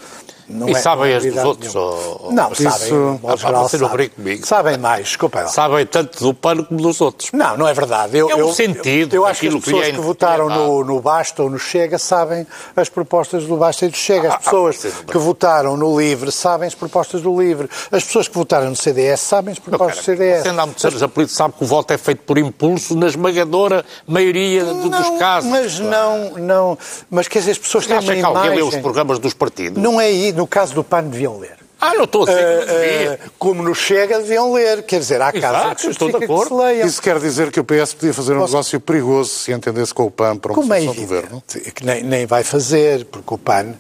[0.52, 2.92] não E é sabem as dos outros, ou- Não, isso- sabem.
[2.94, 4.10] modo Ah, geral, você não sabem.
[4.10, 4.46] comigo.
[4.46, 5.48] Sabem mais, desculpem lá.
[5.48, 7.30] Sabem tanto do pano como dos outros.
[7.34, 8.18] Não, não é verdade.
[8.18, 10.84] Eu, É um eu- sentido Eu, acho que as que pessoas que, é votaram no,
[10.84, 14.28] no Basta ou no Chega sabem as propostas do Basta e do Chega.
[14.30, 14.92] As Ah, ah, pessoas bem.
[15.08, 17.70] que votaram no Livre sabem as propostas do Livre.
[17.92, 20.44] As pessoas que votaram no CDS sabem as propostas do CDS.
[20.44, 22.96] Você anda há muitos anos a política, sabe que o voto é feito por impulso
[22.96, 25.50] na esmagadora maioria do- dos Não, casos.
[25.50, 26.78] Mas não, não.
[27.10, 29.34] Mas quer dizer, as pessoas Você têm acha uma que alguém lê os programas dos
[29.34, 29.82] partidos?
[29.82, 30.32] Não é aí.
[30.42, 31.56] No caso do PAN deviam ler.
[31.80, 33.12] Ah, não estou a dizer que não Eh, devia.
[33.14, 34.82] eh, como no Chega deviam ler.
[34.84, 36.48] Quer dizer, há casos Exato, em que estou de que acordo.
[36.58, 36.88] se leiam.
[36.88, 40.10] Isso quer dizer que o PS podia fazer um negócio perigoso se entendesse com o
[40.10, 41.44] PAN para uma Como é posição do governo?
[41.48, 43.76] evidente que nem, nem vai fazer, porque o PAN.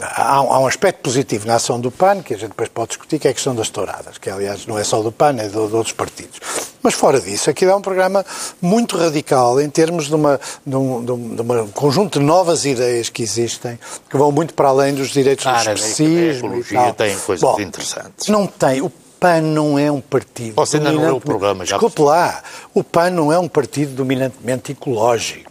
[0.00, 3.26] Há, um- aspecto positivo na ação do PAN, que a gente depois pode discutir, que
[3.26, 5.56] é a questão das touradas, que aliás não é só do PAN, é de, de
[5.58, 6.38] outros partidos.
[6.82, 8.24] Mas fora disso, aquilo é um programa
[8.62, 13.08] muito radical em termos de, uma, de, um, de um- uma- conjunto de novas ideias
[13.08, 13.76] que existem,
[14.08, 16.54] que vão muito para além dos direitos Ah, do especismo.
[16.54, 18.28] e ecologia tem coisas Bom, interessantes.
[18.28, 18.80] Não tem.
[18.80, 20.54] O PAN não é um partido.
[20.54, 22.40] Você ainda não leu o programa, já Desculpe lá.
[22.72, 25.47] O PAN não é um partido dominantemente ecológico.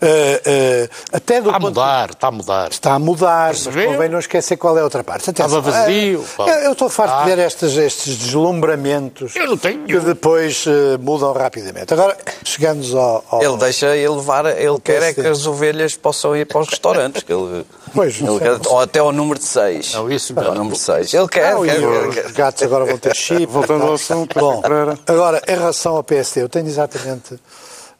[0.00, 2.70] Uh, uh, até do está a mudar, está a mudar.
[2.70, 3.92] Está a mudar, mas Percebeu?
[3.92, 5.30] convém não esquecer qual é a outra parte.
[5.30, 6.20] Atenção, Estava vazio.
[6.38, 7.24] uh, eu, eu estou farto Ah.
[7.24, 11.92] de ver estes, estes deslumbramentos Eu não tenho que depois uh, mudam rapidamente.
[11.92, 13.24] Agora, chegamos ao...
[13.30, 16.68] ao- Ele deixa ele levar, ele quer é que as ovelhas possam ir para os
[16.68, 17.22] restaurantes.
[17.22, 19.94] Que ele, Pois, ele quer, ou até ao número de 6.
[19.94, 21.14] Não, isso Até ao número 6.
[21.14, 22.32] Ele quer, Não, quer, quer, os quer.
[22.32, 23.46] gatos agora vão ter chip.
[23.46, 24.60] Voltando ao assunto, Bom,
[25.06, 27.38] agora, em relação ao PSD, eu tenho exatamente...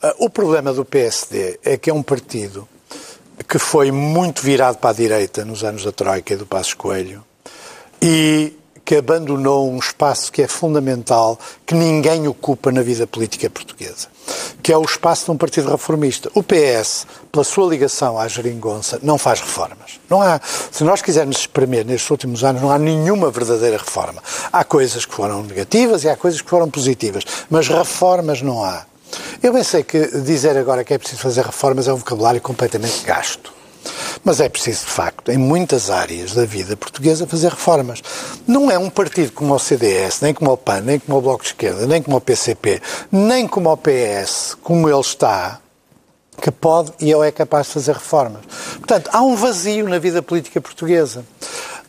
[0.07, 2.69] ah, o problema do PSD é que é um partido
[3.49, 7.25] que foi muito virado para a direita nos anos da Troika e do Passos Coelho
[8.01, 14.07] e que abandonou um espaço que é fundamental, que ninguém ocupa na vida política portuguesa,
[14.63, 16.31] que é o espaço de um partido reformista.
[16.35, 19.99] O PS, pela sua ligação à geringonça, não faz reformas.
[20.09, 20.41] Não há,
[20.71, 24.23] se nós quisermos espremer nestes últimos anos, não há nenhuma verdadeira reforma.
[24.53, 28.87] Há coisas que foram negativas e há coisas que foram positivas, mas reformas não há.
[29.43, 33.05] Eu bem sei que dizer agora que é preciso fazer reformas é um vocabulário completamente
[33.05, 33.53] gasto.
[34.25, 38.03] Mas é preciso, de facto, em muitas áreas da vida portuguesa, fazer reformas.
[38.47, 41.43] Não é um partido como o CDS, nem como o PAN, nem como o Bloco
[41.43, 45.61] de Esquerda, nem como o PCP, nem como o PS, como ele está,
[46.41, 48.43] que pode e ou é capaz de fazer reformas.
[48.79, 51.25] Portanto, há um vazio na vida política portuguesa.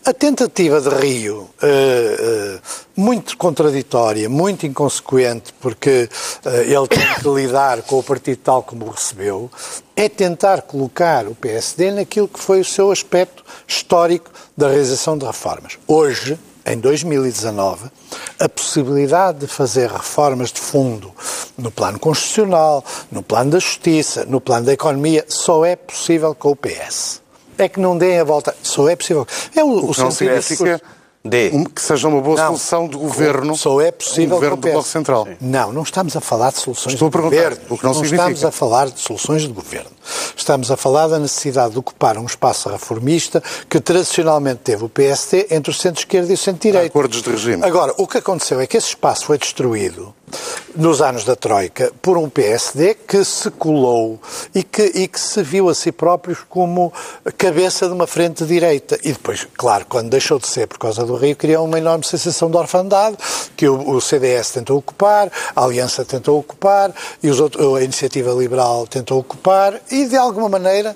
[0.07, 2.59] A tentativa de Rio, eh, eh,
[2.95, 6.09] muito contraditória, muito inconsequente, porque
[6.45, 9.51] eh, ele tem que lidar com o partido tal como o recebeu,
[9.97, 15.25] é tentar colocar o PSD naquilo que foi o seu aspecto histórico da realização de
[15.25, 15.77] reformas.
[15.85, 17.91] Hoje, em 2019,
[18.39, 21.11] a possibilidade de fazer reformas de fundo
[21.57, 26.51] no plano constitucional, no plano da justiça, no plano da economia, só é possível com
[26.51, 27.26] o PS.
[27.57, 28.55] É que não deem a volta.
[28.61, 29.25] Só é possível.
[29.55, 30.81] É o, o O que não sentido significa
[31.25, 31.49] D.
[31.53, 32.45] um- que seja uma boa Não.
[32.47, 33.55] solução de governo.
[33.57, 34.69] Só é possível um governo do.
[34.71, 35.27] Bloco Central.
[35.41, 37.65] Não, não estamos a falar de soluções Estou a de perguntar, governo.
[37.69, 38.21] o que não significa.
[38.23, 39.89] estamos a falar de soluções de governo.
[40.35, 45.47] Estamos a falar da necessidade de ocupar um espaço reformista que tradicionalmente teve o PSD
[45.51, 46.87] entre o centro-esquerda e o centro-direita.
[46.87, 47.63] Acordos de regime.
[47.65, 50.13] Agora, o que aconteceu é que esse espaço foi destruído
[50.75, 54.19] nos anos da Troika por um PSD que se colou
[54.53, 56.93] e que, e que se viu a si próprios como
[57.37, 58.97] cabeça de uma frente direita.
[59.03, 62.49] E depois, claro, quando deixou de ser por causa do Rio, criou uma enorme sensação
[62.51, 63.17] de orfandade
[63.55, 68.31] que o, o CDS tentou ocupar, a Aliança tentou ocupar, e os outros, a Iniciativa
[68.31, 70.95] Liberal tentou ocupar, e de alguma maneira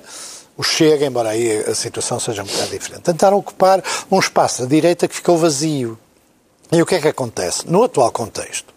[0.58, 4.68] o Chega, embora aí a situação seja um bocado diferente, tentaram ocupar um espaço da
[4.68, 5.98] direita que ficou vazio.
[6.72, 7.70] E o que é que acontece?
[7.70, 8.71] No atual contexto,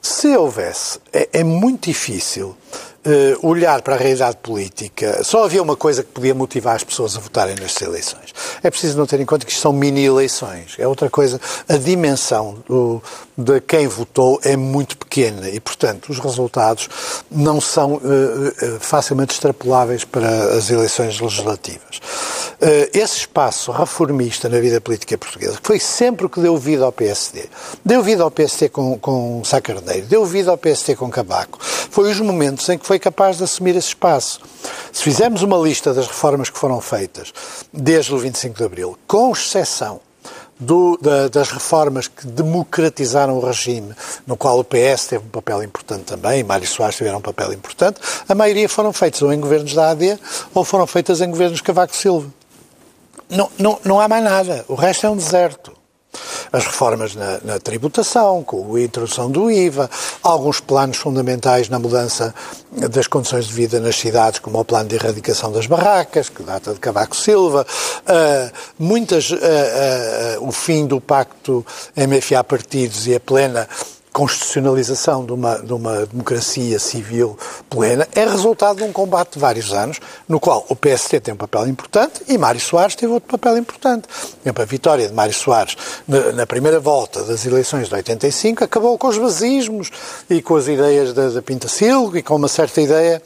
[0.00, 2.56] se houvesse, é, é muito difícil
[3.04, 5.24] eh, olhar para a realidade política.
[5.24, 8.32] Só havia uma coisa que podia motivar as pessoas a votarem nestas eleições.
[8.62, 10.76] É preciso não ter em conta que isto são mini-eleições.
[10.78, 11.40] É outra coisa.
[11.68, 13.02] A dimensão do,
[13.36, 16.88] de quem votou é muito pequena e, portanto, os resultados
[17.28, 22.00] não são eh, facilmente extrapoláveis para as eleições legislativas.
[22.64, 26.84] Eh, esse espaço reformista na vida política portuguesa, que foi sempre o que deu vida
[26.84, 27.46] ao PSD,
[27.84, 32.08] deu vida ao PSD com, com Sá Carneiro, deu vida ao PSD com Cabaco, foi
[32.12, 34.40] os momentos em que foi capaz de assumir esse espaço.
[34.92, 37.32] Se fizermos uma lista das reformas que foram feitas
[37.72, 40.00] desde o 25 de Abril, com exceção
[40.60, 43.92] do- da- das reformas que democratizaram o regime,
[44.24, 47.52] no qual o PS teve um papel importante também, e Mário Soares tiveram um papel
[47.52, 47.98] importante,
[48.28, 50.16] a maioria foram feitas ou em governos da AD
[50.54, 52.28] ou foram feitas em governos Cavaco Silva.
[53.32, 54.64] Não, não, há mais nada.
[54.68, 55.72] O resto é um deserto.
[56.52, 59.88] As reformas na, na tributação, com a introdução do IVA,
[60.22, 62.34] alguns planos fundamentais na mudança
[62.70, 66.74] das condições de vida nas cidades, como o plano de erradicação das barracas, que data
[66.74, 67.66] de Cavaco Silva,
[68.06, 71.64] ah, muitas, ah, ah, o fim do pacto
[71.96, 73.66] MFA-partidos e a plena
[74.12, 77.36] constitucionalização de uma, de uma democracia civil
[77.70, 79.98] plena é resultado de um combate de vários anos,
[80.28, 84.06] no qual o PST tem um papel importante e Mário Soares teve outro papel importante.
[84.06, 85.76] Por exemplo, a vitória de Mário Soares
[86.34, 89.90] na, primeira volta das eleições de 85 acabou com os vazismos
[90.28, 93.22] e com as ideias da, da Pinta Silva e com uma certa ideia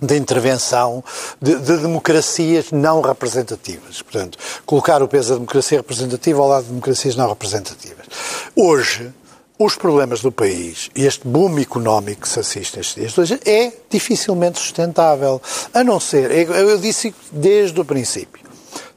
[0.00, 1.02] de intervenção
[1.40, 4.00] de, de democracias não representativas.
[4.02, 8.06] Portanto, colocar o peso da democracia representativa ao lado de democracias não representativas.
[8.54, 9.12] Hoje,
[9.58, 14.58] os problemas do país e este boom económico que se assiste estes dias é dificilmente
[14.58, 15.42] sustentável.
[15.74, 18.44] A não ser, eu, eu disse desde o princípio,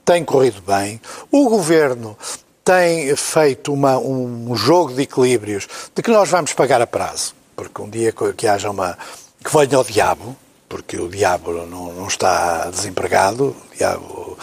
[0.05, 2.15] tem corrido bem, o governo
[2.63, 7.81] tem feito uma, um jogo de equilíbrios de que nós vamos pagar a prazo, porque
[7.81, 8.97] um dia que, haja uma.
[9.43, 10.35] que venha o diabo,
[10.69, 14.37] porque o diabo não, não está desempregado, o diabo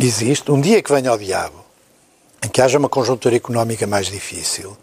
[0.00, 1.62] existe, um dia que venha o diabo,
[2.42, 4.76] em que haja uma conjuntura económica mais difícil,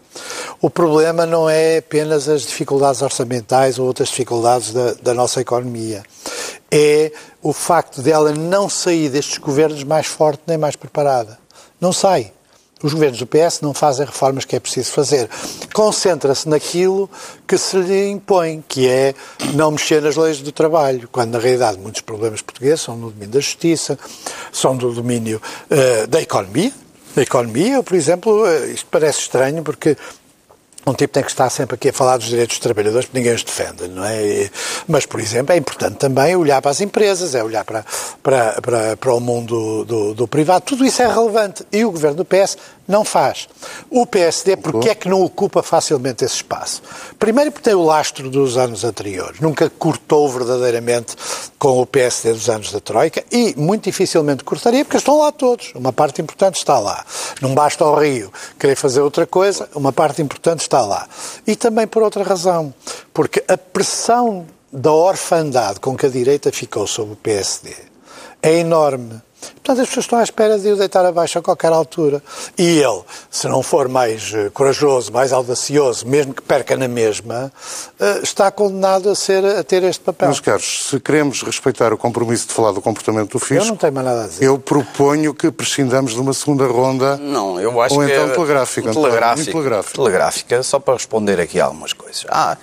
[0.60, 6.02] o problema não é apenas as dificuldades orçamentais ou outras dificuldades da, da nossa economia.
[6.70, 11.38] é o facto dela não sair destes governos mais forte nem mais preparada.
[11.80, 12.32] Não sai.
[12.82, 15.30] Os governos do PS não fazem reformas que é preciso fazer.
[15.72, 17.08] Concentra-se naquilo
[17.46, 19.14] que se lhe impõe, que é
[19.54, 23.30] não mexer nas leis do trabalho, quando na realidade muitos problemas portugueses são no domínio
[23.30, 23.98] da justiça,
[24.52, 25.40] são do domínio
[25.70, 26.72] uh, da economia.
[27.14, 29.96] Da economia, por exemplo, uh, isto parece estranho porque
[30.86, 33.34] um tipo tem que estar sempre aqui a falar dos direitos dos trabalhadores porque ninguém
[33.34, 34.48] os defende, não é?
[34.86, 37.84] Mas, por exemplo, é importante também olhar para as empresas, é olhar para,
[38.22, 40.64] para, para, para o mundo do, do, privado.
[40.64, 41.66] Tudo isso é relevante.
[41.72, 43.48] E o governo do PS não faz.
[43.90, 46.82] O PSD, porque é que não ocupa facilmente esse espaço?
[47.18, 49.40] Primeiro porque tem o lastro dos anos anteriores.
[49.40, 51.16] Nunca cortou verdadeiramente
[51.58, 55.72] com o PSD dos anos da Troika e muito dificilmente cortaria porque estão lá todos.
[55.74, 57.04] Uma parte importante está lá.
[57.40, 61.08] Não basta ao Rio querer fazer outra coisa, uma parte importante está lá.
[61.46, 62.72] E também por outra razão.
[63.12, 67.74] Porque a pressão da orfandade com que a direita ficou sobre o PSD
[68.42, 69.20] é enorme.
[69.54, 72.22] Portanto, as pessoas estão à espera de o deitar abaixo a qualquer altura.
[72.56, 77.52] E ele, se não for mais uh, corajoso, mais audacioso, mesmo que perca na mesma,
[78.00, 80.28] uh, está condenado a, ser, a ter este papel.
[80.28, 83.64] Meus caros, se queremos respeitar o compromisso de falar do comportamento do fisco...
[83.64, 84.44] Eu não tenho mais nada a dizer.
[84.44, 87.16] Eu proponho que prescindamos de uma segunda ronda...
[87.16, 88.12] Não, eu acho ou que...
[88.12, 88.92] Ou então telegráfica.
[88.92, 89.94] Telegráfica, telegráfica.
[89.94, 92.24] Telegráfica, só para responder aqui a algumas coisas.
[92.28, 92.56] Ah...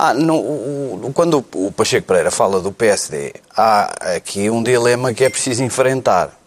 [0.00, 5.28] Ah, o, quando o Pacheco Pereira fala do PSD, há aqui um dilema que é
[5.28, 6.38] preciso enfrentar.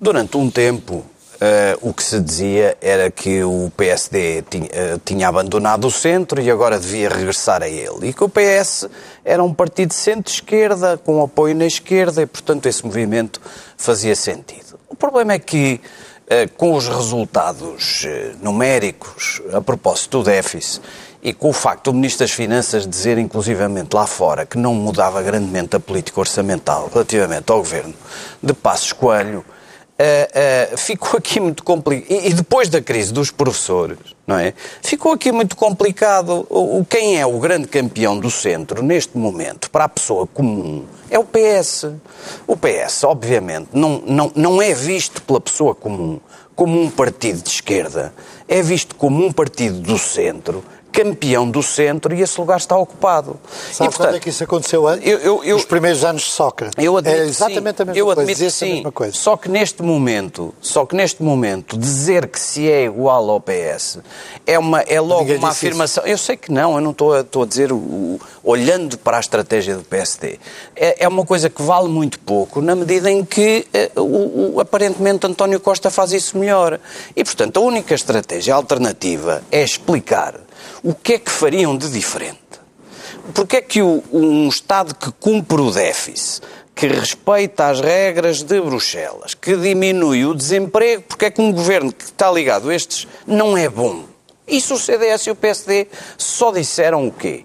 [0.00, 5.28] Durante um tempo, uh, o que se dizia era que o PSD tinha, uh, tinha,
[5.28, 8.08] abandonado o centro e agora devia regressar a ele.
[8.08, 8.88] E que o PS
[9.24, 13.40] era um partido centro-esquerda, com apoio na esquerda, e, portanto, esse movimento
[13.76, 14.76] fazia sentido.
[14.88, 15.80] O problema é que,
[16.26, 18.04] uh, com os resultados
[18.40, 20.82] numéricos, a propósito do déficit,
[21.22, 25.22] e com o facto do Ministro das Finanças dizer, inclusivamente lá fora, que não mudava
[25.22, 27.94] grandemente a política orçamental relativamente ao governo
[28.42, 29.44] de Passos Coelho,
[29.92, 32.10] Uh, uh, ficou aqui muito complicado.
[32.10, 34.52] E, e, depois da crise dos professores, não é?
[34.82, 36.44] Ficou aqui muito complicado.
[36.50, 40.86] O, o, quem é o grande campeão do centro neste momento para a pessoa comum
[41.08, 41.92] é o PS.
[42.48, 46.18] O PS, obviamente, não, não, não é visto pela pessoa comum
[46.56, 48.12] como um partido de esquerda.
[48.48, 53.40] É visto como um partido do centro campeão do centro e esse lugar está ocupado.
[53.72, 55.08] Sabe e, portanto, quando é que isso aconteceu antes?
[55.08, 56.84] Eu, eu, eu, Nos primeiros anos de Sócrates.
[56.84, 58.20] Eu admito é exatamente sim, a mesma eu coisa.
[58.20, 58.82] Admito que sim.
[58.92, 59.16] Coisa.
[59.16, 64.00] Só que neste momento, só que neste momento, dizer que se é igual ao PS
[64.46, 66.04] é, uma, é logo Ninguém uma afirmação.
[66.04, 66.12] Isso.
[66.12, 69.20] Eu sei que não, eu não estou a, estou a dizer, o, olhando para a
[69.20, 70.38] estratégia do PSD,
[70.76, 74.60] é, é, uma coisa que vale muito pouco, na medida em que eh, o, o,
[74.60, 76.78] aparentemente António Costa faz isso melhor.
[77.16, 80.34] E, portanto, a única estratégia alternativa é explicar
[80.82, 82.40] o que é que fariam de diferente?
[83.34, 86.42] Porque é que o, um Estado que cumpre o déficit,
[86.74, 91.92] que respeita as regras de Bruxelas, que diminui o desemprego, porque é que um governo
[91.92, 94.04] que está ligado a estes não é bom?
[94.46, 95.86] Isso o CDS e o PSD
[96.18, 97.44] só disseram o quê?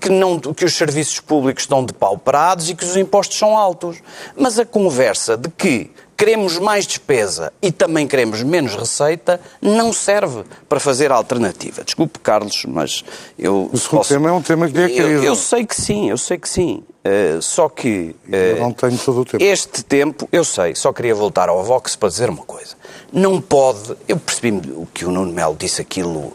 [0.00, 3.98] Que, não, que os serviços públicos estão depauperados e que os impostos são altos.
[4.36, 10.42] Mas a conversa de que queremos mais despesa e também queremos menos receita, não serve
[10.68, 11.84] para fazer alternativa.
[11.84, 13.04] Desculpe, Carlos, mas
[13.38, 13.70] eu.
[13.72, 14.12] O segundo posso...
[14.12, 15.08] tema é um tema que lhe é querido.
[15.08, 16.82] Eu, eu sei que sim, eu sei que sim.
[17.06, 18.16] Uh, só que.
[18.28, 19.42] Uh, eu não tenho todo o tempo.
[19.42, 22.76] Este tempo, eu sei, só queria voltar ao Vox para dizer uma coisa.
[23.10, 23.96] Não pode.
[24.06, 26.34] Eu percebi o que o Nuno Melo disse aquilo uh,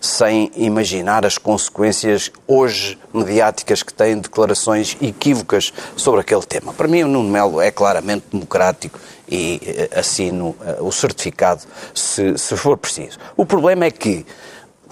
[0.00, 6.72] sem imaginar as consequências hoje mediáticas que têm declarações equívocas sobre aquele tema.
[6.72, 9.60] Para mim, o Nuno Melo é claramente democrático e
[9.96, 13.18] assino o certificado se, se for preciso.
[13.36, 14.24] O problema é que,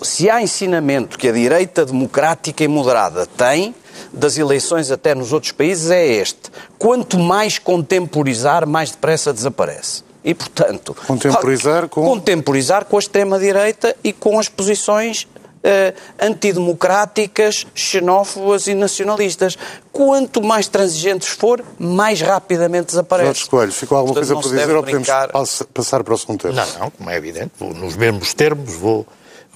[0.03, 3.73] se há ensinamento que a direita democrática e moderada tem
[4.13, 6.51] das eleições até nos outros países é este.
[6.77, 10.03] Quanto mais contemporizar, mais depressa desaparece.
[10.25, 10.97] E, portanto...
[11.07, 12.05] Contemporizar com...
[12.05, 15.27] Contemporizar com a extrema-direita e com as posições
[15.65, 19.57] Uh, antidemocráticas, xenófobas e nacionalistas.
[19.91, 23.29] Quanto mais transigentes for, mais rapidamente desaparece.
[23.29, 26.67] Jorge Coelho, ficou alguma Portanto, coisa por dizer ou podemos passar para o segundo tema?
[26.67, 29.07] Não, não, como é evidente, vou, nos mesmos termos vou,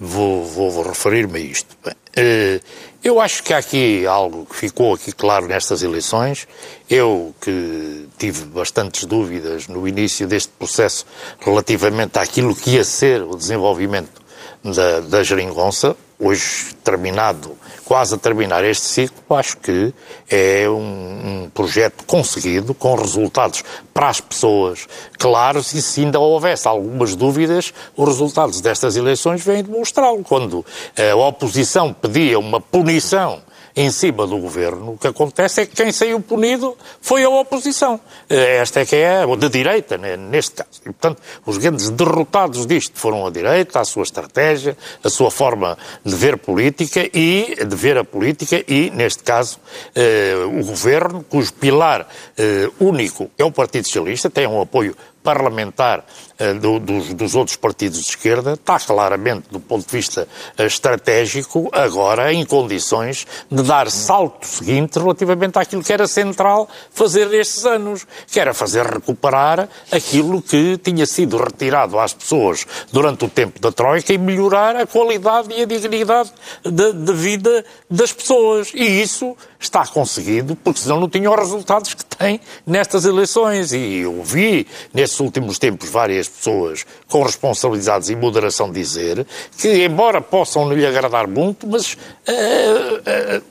[0.00, 1.76] vou, vou, vou referir-me a isto.
[2.18, 2.60] Uh,
[3.02, 6.48] eu acho que há aqui algo que ficou aqui claro nestas eleições.
[6.90, 11.06] Eu que tive bastantes dúvidas no início deste processo
[11.40, 14.20] relativamente àquilo que ia ser o desenvolvimento
[14.64, 19.94] da, da geringonça, hoje terminado, quase a terminar este ciclo, acho que
[20.28, 23.62] é um, um, projeto conseguido, com resultados
[23.94, 24.86] para as pessoas
[25.18, 30.24] claros, e se ainda houvesse algumas dúvidas, os resultados destas eleições vêm demonstrá-lo.
[30.24, 30.64] Quando
[30.96, 33.40] a oposição pedia uma punição
[33.78, 38.00] em cima do governo, o que acontece é que quem saiu punido foi a oposição.
[38.28, 40.80] Eh, esta é que é a de direita, né, neste caso.
[40.80, 45.78] E, portanto, os grandes derrotados disto foram a direita, a sua estratégia, a sua forma
[46.04, 49.60] de ver política e de ver a política e, neste caso,
[49.94, 56.04] eh, o governo, cujo pilar eh, único é o Partido Socialista, tem um apoio parlamentar
[56.40, 60.62] uh, do, dos, dos, outros partidos de esquerda está claramente, do ponto de vista uh,
[60.62, 67.64] estratégico, agora em condições de dar salto seguinte relativamente àquilo que era central fazer nestes
[67.64, 73.60] anos, que era fazer recuperar aquilo que tinha sido retirado às pessoas durante o tempo
[73.60, 76.32] da Troika e melhorar a qualidade e a dignidade
[76.64, 78.70] de, de vida das pessoas.
[78.74, 83.72] E isso está conseguido, porque senão não tinha os resultados que tem nestas eleições.
[83.72, 90.20] E eu vi nestes últimos tempos várias pessoas com responsabilidades e moderação dizer que, embora
[90.20, 91.98] possam não lhe agradar muito, mas uh,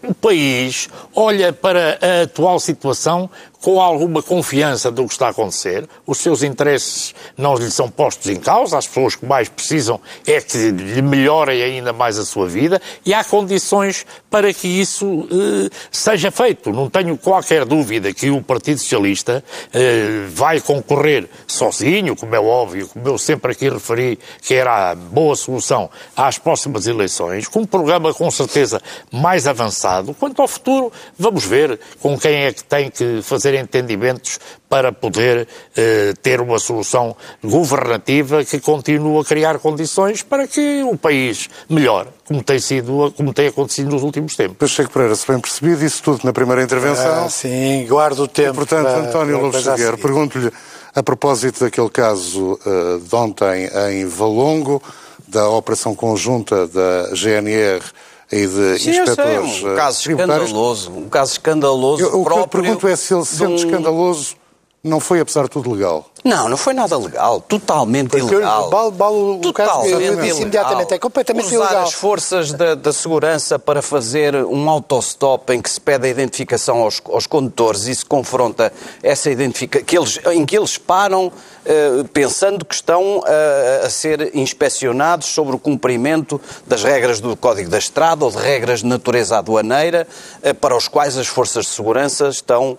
[0.06, 3.30] uh, o país olha para a atual situação
[3.62, 8.28] com alguma confiança do que está a acontecer, os seus interesses não lhe são postos
[8.28, 12.48] em causa, as pessoas que mais precisam é que lhe melhorem ainda mais a sua
[12.48, 16.72] vida e há condições para que isso eh, seja feito.
[16.72, 19.44] Não tenho qualquer dúvida que o Partido Socialista
[19.74, 24.96] eh, vai concorrer sozinho, como é óbvio, como eu sempre aqui referi, que era a
[24.96, 28.82] boa solução às próximas eleições, com um programa com certeza
[29.12, 30.14] mais avançado.
[30.14, 34.40] Quanto ao futuro, vamos ver com quem é que tem que fazer fazer entendimentos
[34.70, 40.98] para poder eh, ter uma solução governativa que continue a criar condições para que o
[40.98, 44.58] país melhore, como tem, sido, como tem acontecido nos últimos tempos.
[44.58, 47.26] Pacheco Pereira, se bem percebi, disse tudo na primeira intervenção.
[47.26, 48.52] Ah, sim, guardo o tempo.
[48.52, 50.52] E, portanto, para, António Lopes Xavier, pergunto-lhe,
[50.94, 54.82] a propósito daquele caso uh, de ontem em Valongo,
[55.28, 57.84] da operação conjunta da GNR
[58.32, 62.88] e de Sim, inspectores um caso escandaloso, um caso escandaloso eu, O que eu pergunto
[62.88, 63.56] é se ele, sendo um...
[63.56, 64.36] escandaloso,
[64.84, 66.10] não foi, apesar de tudo, legal.
[66.28, 67.40] Não, não foi nada legal.
[67.40, 68.70] Totalmente Porque ilegal.
[68.70, 70.38] Bal, bal, o Totalmente caso ilegal.
[70.38, 70.94] imediatamente.
[70.94, 71.84] É completamente Usar ilegal.
[71.84, 76.80] as forças da, da, segurança para fazer um autostop em que se pede a identificação
[76.80, 82.04] aos, aos condutores e se confronta essa identificação, que eles, em que eles param uh,
[82.10, 87.78] pensando que estão uh, a ser inspecionados sobre o cumprimento das regras do Código da
[87.78, 90.06] Estrada ou de regras de natureza aduaneira
[90.44, 92.78] uh, para os quais as forças de segurança estão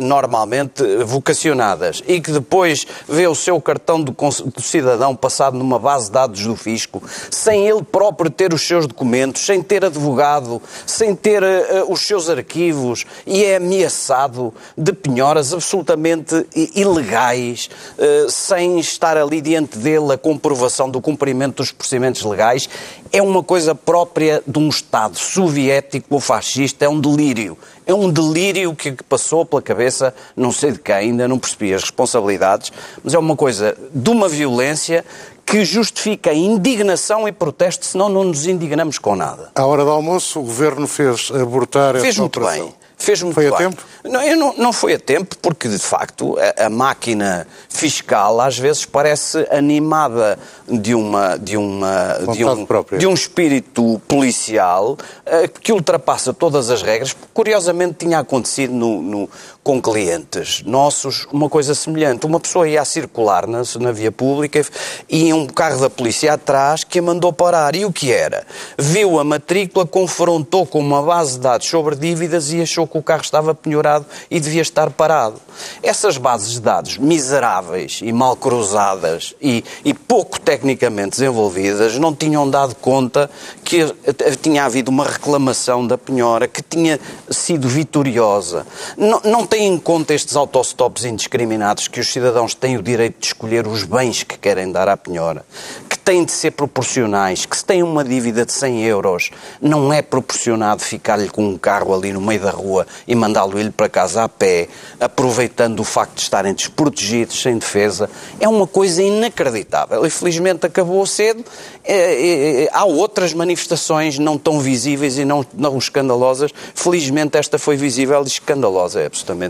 [0.00, 4.14] normalmente vocacionadas e que depois vê o seu cartão do,
[4.60, 9.44] cidadão passado numa base de dados do fisco, sem ele próprio ter os seus documentos,
[9.44, 16.46] sem ter advogado, sem ter uh, os seus arquivos e é ameaçado de penhoras absolutamente
[16.74, 17.68] ilegais,
[17.98, 22.68] uh, sem estar ali diante dele a comprovação do cumprimento dos procedimentos legais,
[23.12, 27.56] é uma coisa própria de um Estado soviético ou fascista, é um delírio.
[27.86, 31.82] É um delírio que passou pela cabeça, não sei de quem, ainda não percebi as
[31.82, 32.72] responsabilidades,
[33.02, 35.04] mas é uma coisa de uma violência
[35.46, 39.50] que justifica indignação e protesto, senão não nos indignamos com nada.
[39.54, 42.64] À hora do almoço, o Governo fez abortar fez esta muito operação.
[42.64, 42.85] Bem.
[42.98, 43.82] Fez muito foi a tempo?
[44.02, 48.86] Não, não, não, foi a tempo, porque de facto a, a, máquina fiscal às vezes
[48.86, 52.66] parece animada de, uma, de, uma, de, um,
[52.98, 54.92] de um espírito policial
[55.26, 57.14] uh, que ultrapassa todas as regras.
[57.34, 59.30] Curiosamente tinha acontecido no, no,
[59.66, 62.24] com clientes nossos uma coisa semelhante.
[62.24, 64.64] Uma pessoa ia a circular na, na via pública
[65.08, 67.74] e um carro da polícia atrás que a mandou parar.
[67.74, 68.46] E o que era?
[68.78, 73.02] Viu a matrícula, confrontou com uma base de dados sobre dívidas e achou que o
[73.02, 75.40] carro estava penhorado e devia estar parado.
[75.82, 82.48] Essas bases de dados miseráveis e mal cruzadas e, e pouco tecnicamente desenvolvidas não tinham
[82.48, 83.28] dado conta
[83.64, 83.92] que
[84.40, 88.64] tinha havido uma reclamação da penhora que tinha sido vitoriosa.
[88.96, 93.26] Não, não tem em conta estes autostops indiscriminados que os cidadãos têm o direito de
[93.26, 95.44] escolher os bens que querem dar à penhora,
[95.88, 99.30] que têm de ser proporcionais, que se tem uma dívida de 100 euros,
[99.60, 103.72] não é proporcionado ficar-lhe com um carro ali no meio da rua e mandá-lo ir
[103.72, 104.68] para casa a pé,
[105.00, 110.04] aproveitando o facto de estarem desprotegidos, sem defesa, é uma coisa inacreditável.
[110.04, 111.44] E felizmente acabou cedo.
[111.84, 116.50] É, é, é, há outras manifestações não tão visíveis e não, não escandalosas.
[116.74, 119.00] Felizmente esta foi visível e escandalosa.
[119.00, 119.45] É absolutamente...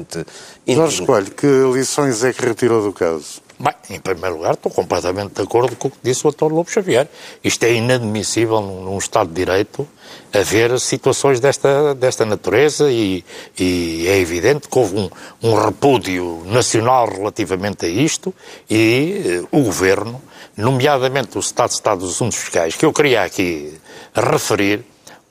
[0.66, 3.47] Jorge Coelho, que lições é que retirou do caso?
[3.59, 6.53] Bem, em primeiro lugar, estou completamente de acordo com o que disse o Dr.
[6.53, 7.09] Lobo Xavier.
[7.42, 9.88] Isto é inadmissível num, num Estado de Direito
[10.32, 13.24] haver situações desta, desta natureza e,
[13.59, 15.11] e é evidente que houve um,
[15.42, 18.34] um, repúdio nacional relativamente a isto
[18.68, 20.20] e eh, o Governo,
[20.55, 23.72] nomeadamente o Estado de Estado dos Assuntos Fiscais, que eu queria aqui
[24.14, 24.84] referir,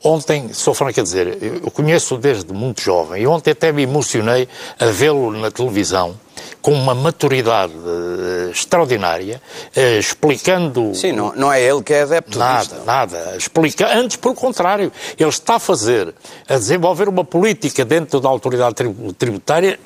[0.05, 4.47] Ontem, sou franco a dizer, eu conheço desde muito jovem e ontem até me emocionei
[4.79, 6.15] a vê-lo na televisão
[6.61, 9.41] com uma maturidade uh, extraordinária,
[9.75, 10.93] uh, explicando...
[10.93, 12.85] Sim, não, não é ele que é adepto Nada, disto.
[12.85, 13.35] nada.
[13.35, 16.13] Explica, antes, pelo contrário, ele está a fazer,
[16.47, 18.75] a desenvolver uma política dentro da autoridade
[19.17, 19.79] tributária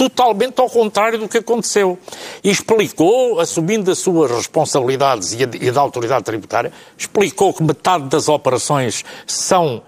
[0.00, 1.98] totalmente ao contrário do que aconteceu.
[2.42, 8.04] E explicou, assumindo as suas responsabilidades e, a, e da autoridade tributária, explicou que metade
[8.04, 9.82] das operações são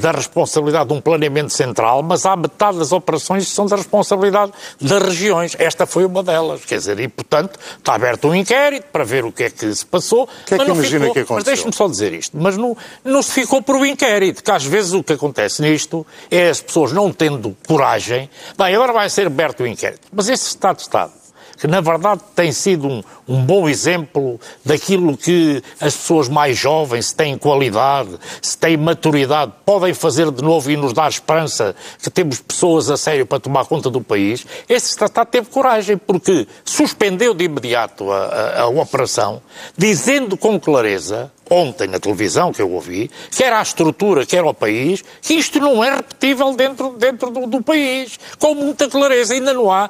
[0.00, 4.52] da responsabilidade de um planeamento central, mas há metade das operações que são da responsabilidade
[4.80, 5.56] das regiões.
[5.58, 6.64] Esta foi uma delas.
[6.64, 9.86] Quer dizer, e portanto está aberto um inquérito para ver o que é que se
[9.86, 10.24] passou.
[10.24, 11.34] O que é que imagina ficou, que aconteceu?
[11.36, 12.36] Mas deixe-me só dizer isto.
[12.36, 16.06] Mas não, não se ficou por o inquérito, que às vezes o que acontece nisto
[16.30, 18.28] é as pessoas não tendo coragem.
[18.58, 20.08] Bem, agora vai ser aberto o inquérito.
[20.12, 21.23] Mas esse Estado de Estado
[21.58, 27.06] que na verdade tem sido um, um, bom exemplo daquilo que as pessoas mais jovens,
[27.06, 32.10] se têm qualidade, se têm maturidade, podem fazer de novo e nos dar esperança que
[32.10, 34.46] temos pessoas a sério para tomar conta do país.
[34.68, 39.40] Esse tratado teve coragem, porque suspendeu de imediato a, a, a operação,
[39.76, 45.04] dizendo com clareza ontem na televisão, que eu ouvi, quer à estrutura, quer ao país,
[45.22, 48.18] que isto não é repetível dentro, dentro do, do país.
[48.38, 49.88] Com muita clareza, ainda não há,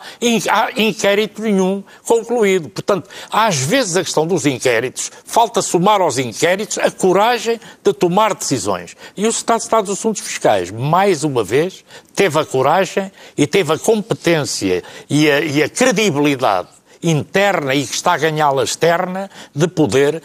[0.77, 2.69] inquérito nenhum concluído.
[2.69, 8.35] Portanto, às vezes a questão dos inquéritos, falta somar aos inquéritos a coragem de tomar
[8.35, 8.97] decisões.
[9.17, 11.85] E o Estado de Estado dos Assuntos Fiscais, mais uma vez,
[12.15, 16.69] teve a coragem e teve a competência e a, e a credibilidade
[17.11, 20.23] interna e que está a ganhá-la externa de poder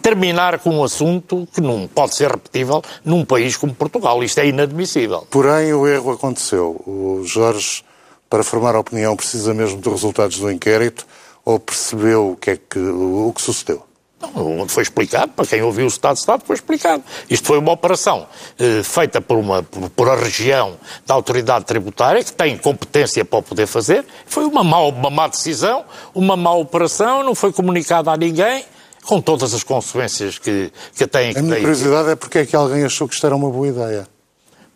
[0.00, 4.22] terminar com um assunto que não pode ser repetível num país como Portugal.
[4.22, 5.26] Isto é inadmissível.
[5.30, 6.82] Porém, o erro aconteceu.
[6.86, 7.84] O Jorge,
[8.28, 11.06] para formar a opinião, precisa mesmo dos resultados do inquérito
[11.44, 13.91] ou percebeu o que é que, o que sucedeu?
[14.22, 17.02] Não, foi explicado, para quem ouviu o Estado de Estado, foi explicado.
[17.28, 18.26] Isto foi uma operação
[18.58, 23.40] eh, feita por, uma, por, por, a região da autoridade tributária, que tem competência para
[23.40, 24.04] o poder fazer.
[24.26, 28.64] Foi uma má, uma má decisão, uma má operação, não foi comunicada a ninguém,
[29.04, 31.36] com todas as consequências que, que tem.
[31.36, 34.11] A minha curiosidade é porque é que alguém achou que isto era uma boa ideia.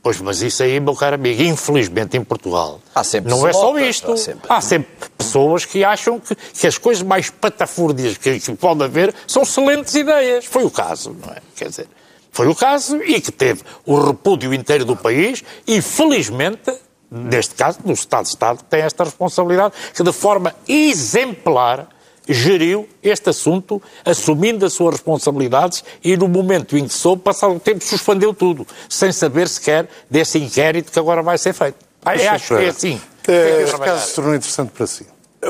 [0.07, 3.77] Pois, mas isso aí, meu caro amigo, infelizmente em Portugal, há sempre não é só
[3.77, 4.13] isto.
[4.13, 4.47] Há sempre.
[4.49, 4.89] há sempre,
[5.19, 9.93] pessoas que acham que, que as coisas mais patafúrdias que, que pode haver são excelentes
[9.97, 10.45] ideias.
[10.45, 11.43] Foi o caso, não é?
[11.57, 11.89] Quer dizer,
[12.31, 16.73] foi o caso e que teve o repúdio inteiro do país e, felizmente,
[17.11, 21.89] neste caso, no Estado de Estado, tem esta responsabilidade que, de forma exemplar,
[22.27, 27.61] geriu este assunto, assumindo as suas responsabilidades e, no momento em que soube, passado o
[27.61, 31.79] tempo, suspendeu tudo, sem saber sequer desse inquérito que agora vai ser feito.
[32.05, 33.01] Eu acho que é assim.
[33.29, 35.07] É, este caso se tornou interessante para si.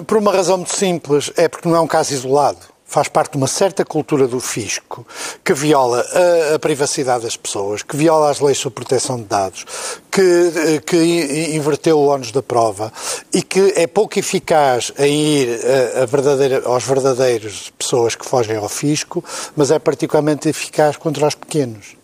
[0.07, 3.37] Por uma razão muito simples, é porque não é um caso isolado faz parte de
[3.37, 5.07] uma certa cultura do fisco
[5.45, 6.07] que viola
[6.51, 9.65] a, a, privacidade das pessoas, que viola as leis sobre proteção de dados,
[10.11, 12.93] que, que inverteu o ónus da prova
[13.35, 18.25] e que é pouco eficaz em ir a, eh, a verdadeira, aos verdadeiros pessoas que
[18.25, 19.23] fogem ao fisco,
[19.57, 21.97] mas é particularmente eficaz contra os pequenos.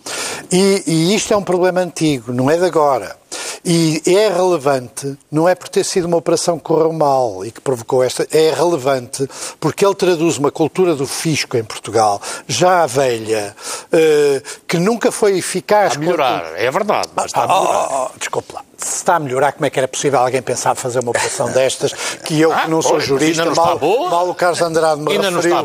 [0.50, 3.21] E, e isto é um problema antigo, não é de agora.
[3.64, 7.60] E é relevante, não é por ter sido uma operação que correu mal e que
[7.60, 9.28] provocou esta, é relevante
[9.60, 13.54] porque ele traduz uma cultura do fisco em Portugal, já velha,
[13.92, 15.92] uh, que nunca foi eficaz.
[15.92, 17.88] Está a melhorar, é verdade, mas está a melhorar.
[17.88, 20.42] Oh, oh, oh, desculpe lá se está a melhorar, como é que era possível alguém
[20.42, 21.92] pensar fazer uma operação destas,
[22.24, 25.56] que eu, que não sou jurista, mal, mal, o Carlos Andrade me ainda referiu,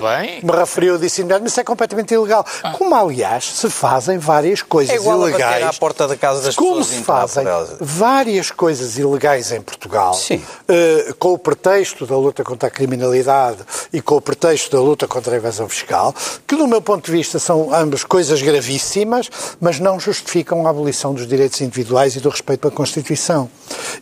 [0.44, 2.46] me referiu, disse mas isso é completamente ilegal.
[2.64, 2.72] Ah.
[2.72, 5.66] Como, aliás, se fazem várias coisas é ilegais.
[5.66, 7.46] À porta da casa das como se fazem
[7.80, 13.60] várias coisas ilegais em Portugal, uh, com o pretexto da luta contra a criminalidade
[13.92, 16.14] e com o pretexto da luta contra a evasão fiscal,
[16.46, 21.14] que, do meu ponto de vista, são ambas coisas gravíssimas, mas não justificam a abolição
[21.14, 23.50] dos direitos individuais e do respeito pela Constituição Constituição.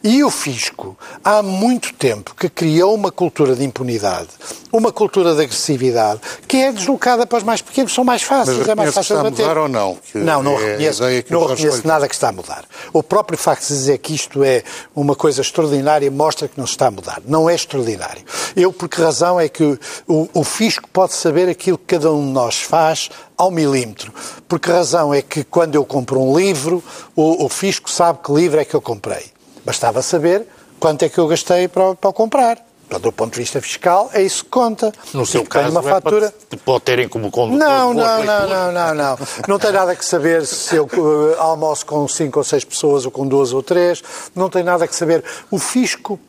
[0.04, 4.28] E o fisco, há muito tempo que criou uma cultura de impunidade,
[4.72, 8.68] uma cultura de agressividade, que é deslocada para os mais pequenos, são mais fáceis, Mas
[8.68, 9.42] é mais fácil de bater.
[9.42, 9.96] mudar ou não?
[10.12, 12.66] Que não, não é reconheço, não reconheço nada que está a mudar.
[12.94, 14.64] O próprio facto de dizer que isto é
[14.96, 17.22] uma coisa extraordinária mostra que não se está a mudar.
[17.26, 18.24] Não é extraordinário.
[18.56, 22.26] Eu, por que razão é que o, o fisco pode saber aquilo que cada um
[22.26, 24.14] de nós faz ao milímetro.
[24.48, 26.84] Por que razão é que quando eu compro um livro,
[27.16, 29.26] o, o fisco sabe que livro é que eu comprei.
[29.66, 30.46] Bastava saber
[30.80, 32.66] quanto é que eu gastei para, para comprar.
[33.02, 34.94] Do ponto de vista fiscal, é isso que conta.
[35.12, 36.34] No seu caso, uma fatura...
[36.52, 37.58] é pode terem como condutor...
[37.58, 39.18] Não, não, não, não, não, não.
[39.48, 43.12] Não tem nada que saber se eu uh, almoço com cinco ou seis pessoas ou
[43.12, 44.04] com duas ou três.
[44.36, 45.24] Não tem nada que saber.
[45.50, 46.20] O fisco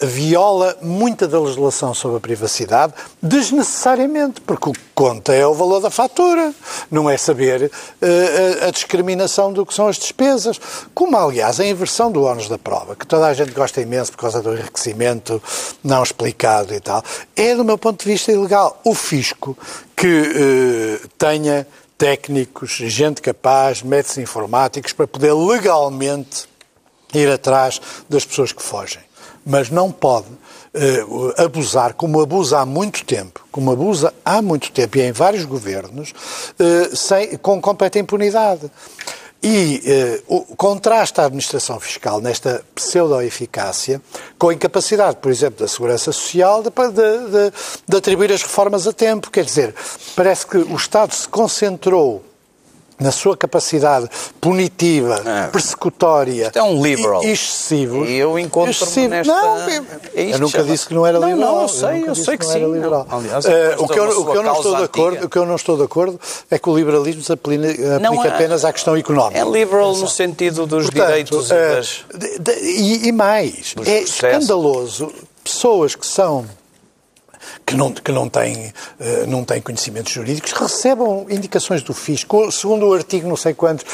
[0.00, 5.80] viola muita da legislação sobre a privacidade desnecessariamente, porque o que conta é o valor
[5.80, 6.54] da fatura,
[6.90, 10.60] não é saber uh, a, a discriminação do que são as despesas.
[10.94, 14.18] Como, aliás, a inversão do ónus da prova, que toda a gente gosta imenso por
[14.18, 15.42] causa do enriquecimento
[15.82, 17.02] não explicado e tal,
[17.34, 18.80] é, do meu ponto de vista, ilegal.
[18.84, 19.56] O fisco
[19.96, 21.66] que uh, tenha
[21.96, 26.48] técnicos, gente capaz, métodos informáticos para poder legalmente
[27.14, 29.02] ir atrás das pessoas que fogem.
[29.44, 34.98] Mas não pode uh, abusar, como abusa há muito tempo, como abusa há muito tempo
[34.98, 38.70] e em vários governos, uh, sem, com completa impunidade.
[39.44, 44.00] E eh, o, contrasta a administração fiscal nesta pseudo-eficácia
[44.38, 47.52] com a incapacidade, por exemplo, da Segurança Social de, de, de,
[47.88, 49.32] de atribuir as reformas a tempo.
[49.32, 49.74] Quer dizer,
[50.14, 52.22] parece que o Estado se concentrou
[53.02, 54.08] na sua capacidade
[54.40, 55.46] punitiva, é.
[55.48, 57.22] persecutória Isto é um liberal.
[57.22, 58.04] e excessivo.
[58.04, 59.08] E eu encontro excessivo.
[59.08, 59.32] nesta...
[59.32, 59.82] Não, é
[60.14, 61.54] eu nunca disse que não era não, liberal.
[61.56, 62.62] Não, eu sei, eu, eu sei que, que sim.
[63.10, 63.48] Aliás, uh,
[63.78, 65.76] o, que eu, o, que eu não estou de acordo, o que eu não estou
[65.76, 69.38] de acordo é que o liberalismo se aplica, aplica é, apenas à questão económica.
[69.38, 72.04] É liberal no sentido dos Portanto, direitos uh, e, das...
[72.14, 76.46] de, de, e, e mais, é escandaloso pessoas que são
[77.66, 82.86] que não, que não, têm, eh, não têm conhecimentos jurídicos, recebam indicações do fisco, segundo
[82.86, 83.84] o artigo não sei quantos.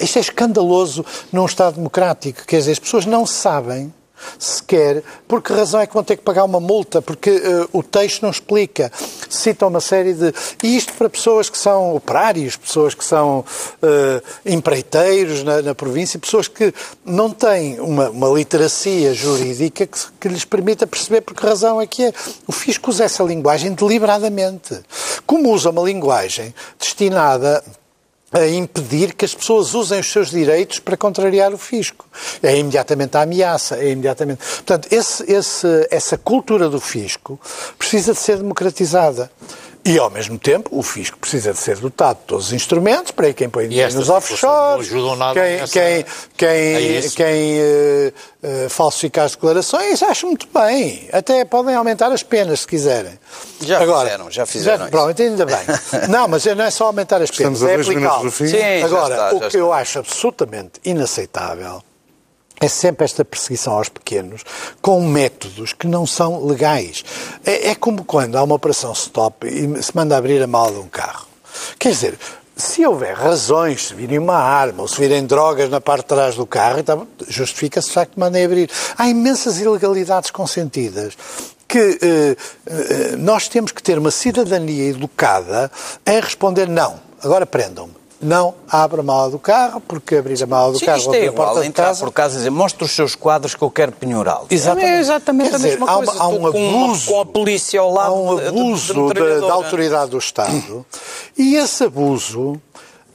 [0.00, 2.44] Isto é escandaloso num Estado democrático.
[2.46, 3.92] Quer dizer, as pessoas não sabem
[4.38, 7.82] sequer por que razão é que vão ter que pagar uma multa, porque uh, o
[7.82, 8.90] texto não explica.
[9.28, 10.32] Cita uma série de.
[10.62, 16.18] E isto para pessoas que são operários, pessoas que são uh, empreiteiros na, na, província,
[16.18, 16.72] pessoas que
[17.04, 21.86] não têm uma, uma literacia jurídica que, que, lhes permita perceber por que razão é
[21.86, 22.12] que é.
[22.46, 24.80] O fisco usa essa linguagem deliberadamente.
[25.26, 27.62] Como usa uma linguagem destinada
[28.32, 32.06] a impedir que as pessoas usem os seus direitos para contrariar o fisco.
[32.42, 34.38] É imediatamente a ameaça, é imediatamente.
[34.38, 37.40] Portanto, esse, esse, essa cultura do fisco
[37.76, 39.30] precisa de ser democratizada.
[39.82, 43.32] E, ao mesmo tempo, o fisco precisa de ser dotado de todos os instrumentos para
[43.32, 46.04] quem põe dinheiro nos offshores, quem, quem,
[46.36, 51.08] quem, é quem uh, uh, falsificar as declarações, acho muito bem.
[51.12, 53.18] Até podem aumentar as penas, se quiserem.
[53.62, 55.56] Já Agora, fizeram, já fizeram já, Pronto, ainda bem.
[56.10, 58.84] Não, mas não é só aumentar as penas, Estamos é aplicar.
[58.84, 61.82] Agora, está, o que eu acho absolutamente inaceitável
[62.60, 64.42] é sempre esta perseguição aos pequenos
[64.82, 67.02] com métodos que não são legais.
[67.44, 70.78] É, é, como quando há uma operação stop e se manda abrir a mala de
[70.78, 71.26] um carro.
[71.78, 72.18] Quer dizer,
[72.54, 76.34] se houver razões, se virem uma arma ou se virem drogas na parte de trás
[76.36, 78.70] do carro, então justifica-se o facto de mandem abrir.
[78.98, 81.16] Há imensas ilegalidades consentidas
[81.66, 82.36] que eh,
[82.66, 85.70] eh, nós temos que ter uma cidadania educada
[86.04, 87.00] em responder não.
[87.22, 90.98] Agora prendam-me não abra a mala do carro, porque abrir a mala do Sim, carro
[90.98, 92.04] isto é a entrar casa...
[92.04, 94.48] por casa e dizer, mostra os seus quadros que eu quero penhorá-los.
[94.50, 94.90] Exatamente.
[94.90, 96.12] É exatamente Quer a mesma dizer, coisa.
[96.12, 99.46] Há, há um abuso, com, a polícia ao lado há um abuso de, de, de
[99.46, 100.84] da autoridade do Estado
[101.36, 102.60] e esse abuso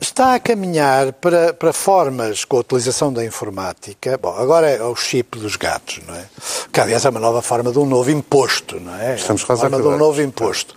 [0.05, 4.17] está a caminhar para, para formas com a utilização da informática.
[4.17, 6.25] Bom, agora é o chip dos gatos, não é?
[6.71, 9.15] Que aliás é uma nova forma de um novo imposto, não é?
[9.15, 10.75] Estamos quase a forma de um novo imposto.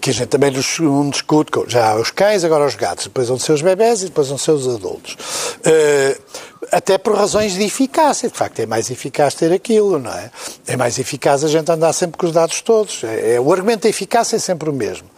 [0.00, 1.50] Que a gente também não discute.
[1.66, 3.04] Já há os cães, agora os gatos.
[3.04, 5.14] Depois vão ser os bebés e depois vão ser os adultos.
[5.14, 6.22] Uh,
[6.70, 8.28] até por razões de eficácia.
[8.28, 10.30] De facto, é mais eficaz ter aquilo, não é?
[10.66, 13.02] É mais eficaz a gente andar sempre com os dados todos.
[13.04, 15.08] É, é o argumento da eficácia é sempre o mesmo.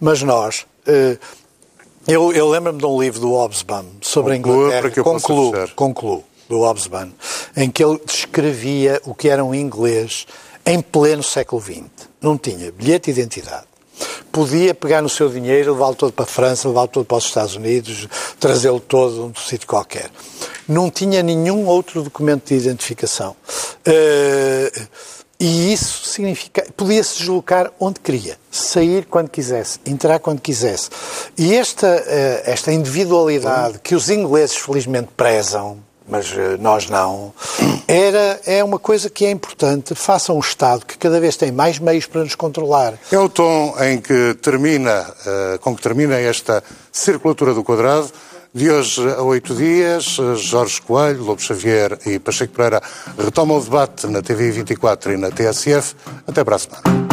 [0.00, 0.66] Mas nós.
[0.86, 1.18] Uh,
[2.08, 5.04] eu, eu lembro-me de um livro do Hobsbawm sobre Conclua a Inglaterra.
[5.04, 7.10] Concluo, concluo, do Hobsbawm,
[7.54, 10.26] em que ele descrevia o que era um inglês
[10.64, 11.82] em pleno século XX.
[12.20, 13.66] Não tinha bilhete de identidade.
[14.32, 17.56] Podia pegar no seu dinheiro, levá-lo todo para a França, levá-lo todo para os Estados
[17.56, 18.08] Unidos,
[18.40, 20.10] trazê-lo todo de um sítio qualquer.
[20.66, 23.36] Não tinha nenhum outro documento de identificação.
[23.86, 24.88] Uh,
[25.40, 30.90] e isso significa, podia-se deslocar onde queria, sair quando quisesse, entrar quando quisesse.
[31.36, 35.78] E esta, eh, esta individualidade que os ingleses felizmente prezam,
[36.08, 37.32] mas eh, nós não,
[37.86, 39.94] era, é uma coisa que é importante.
[39.94, 42.94] Faça um Estado que cada vez tem mais meios para nos controlar.
[43.12, 48.10] É o tom em que termina, eh, com que termina esta circulatura do quadrado.
[48.58, 52.82] De hoje a oito dias, Jorge Coelho, Lobo Xavier e Pacheco Pereira
[53.16, 55.94] retomam o debate na TV 24 e na TSF.
[56.26, 57.07] Até para a semana.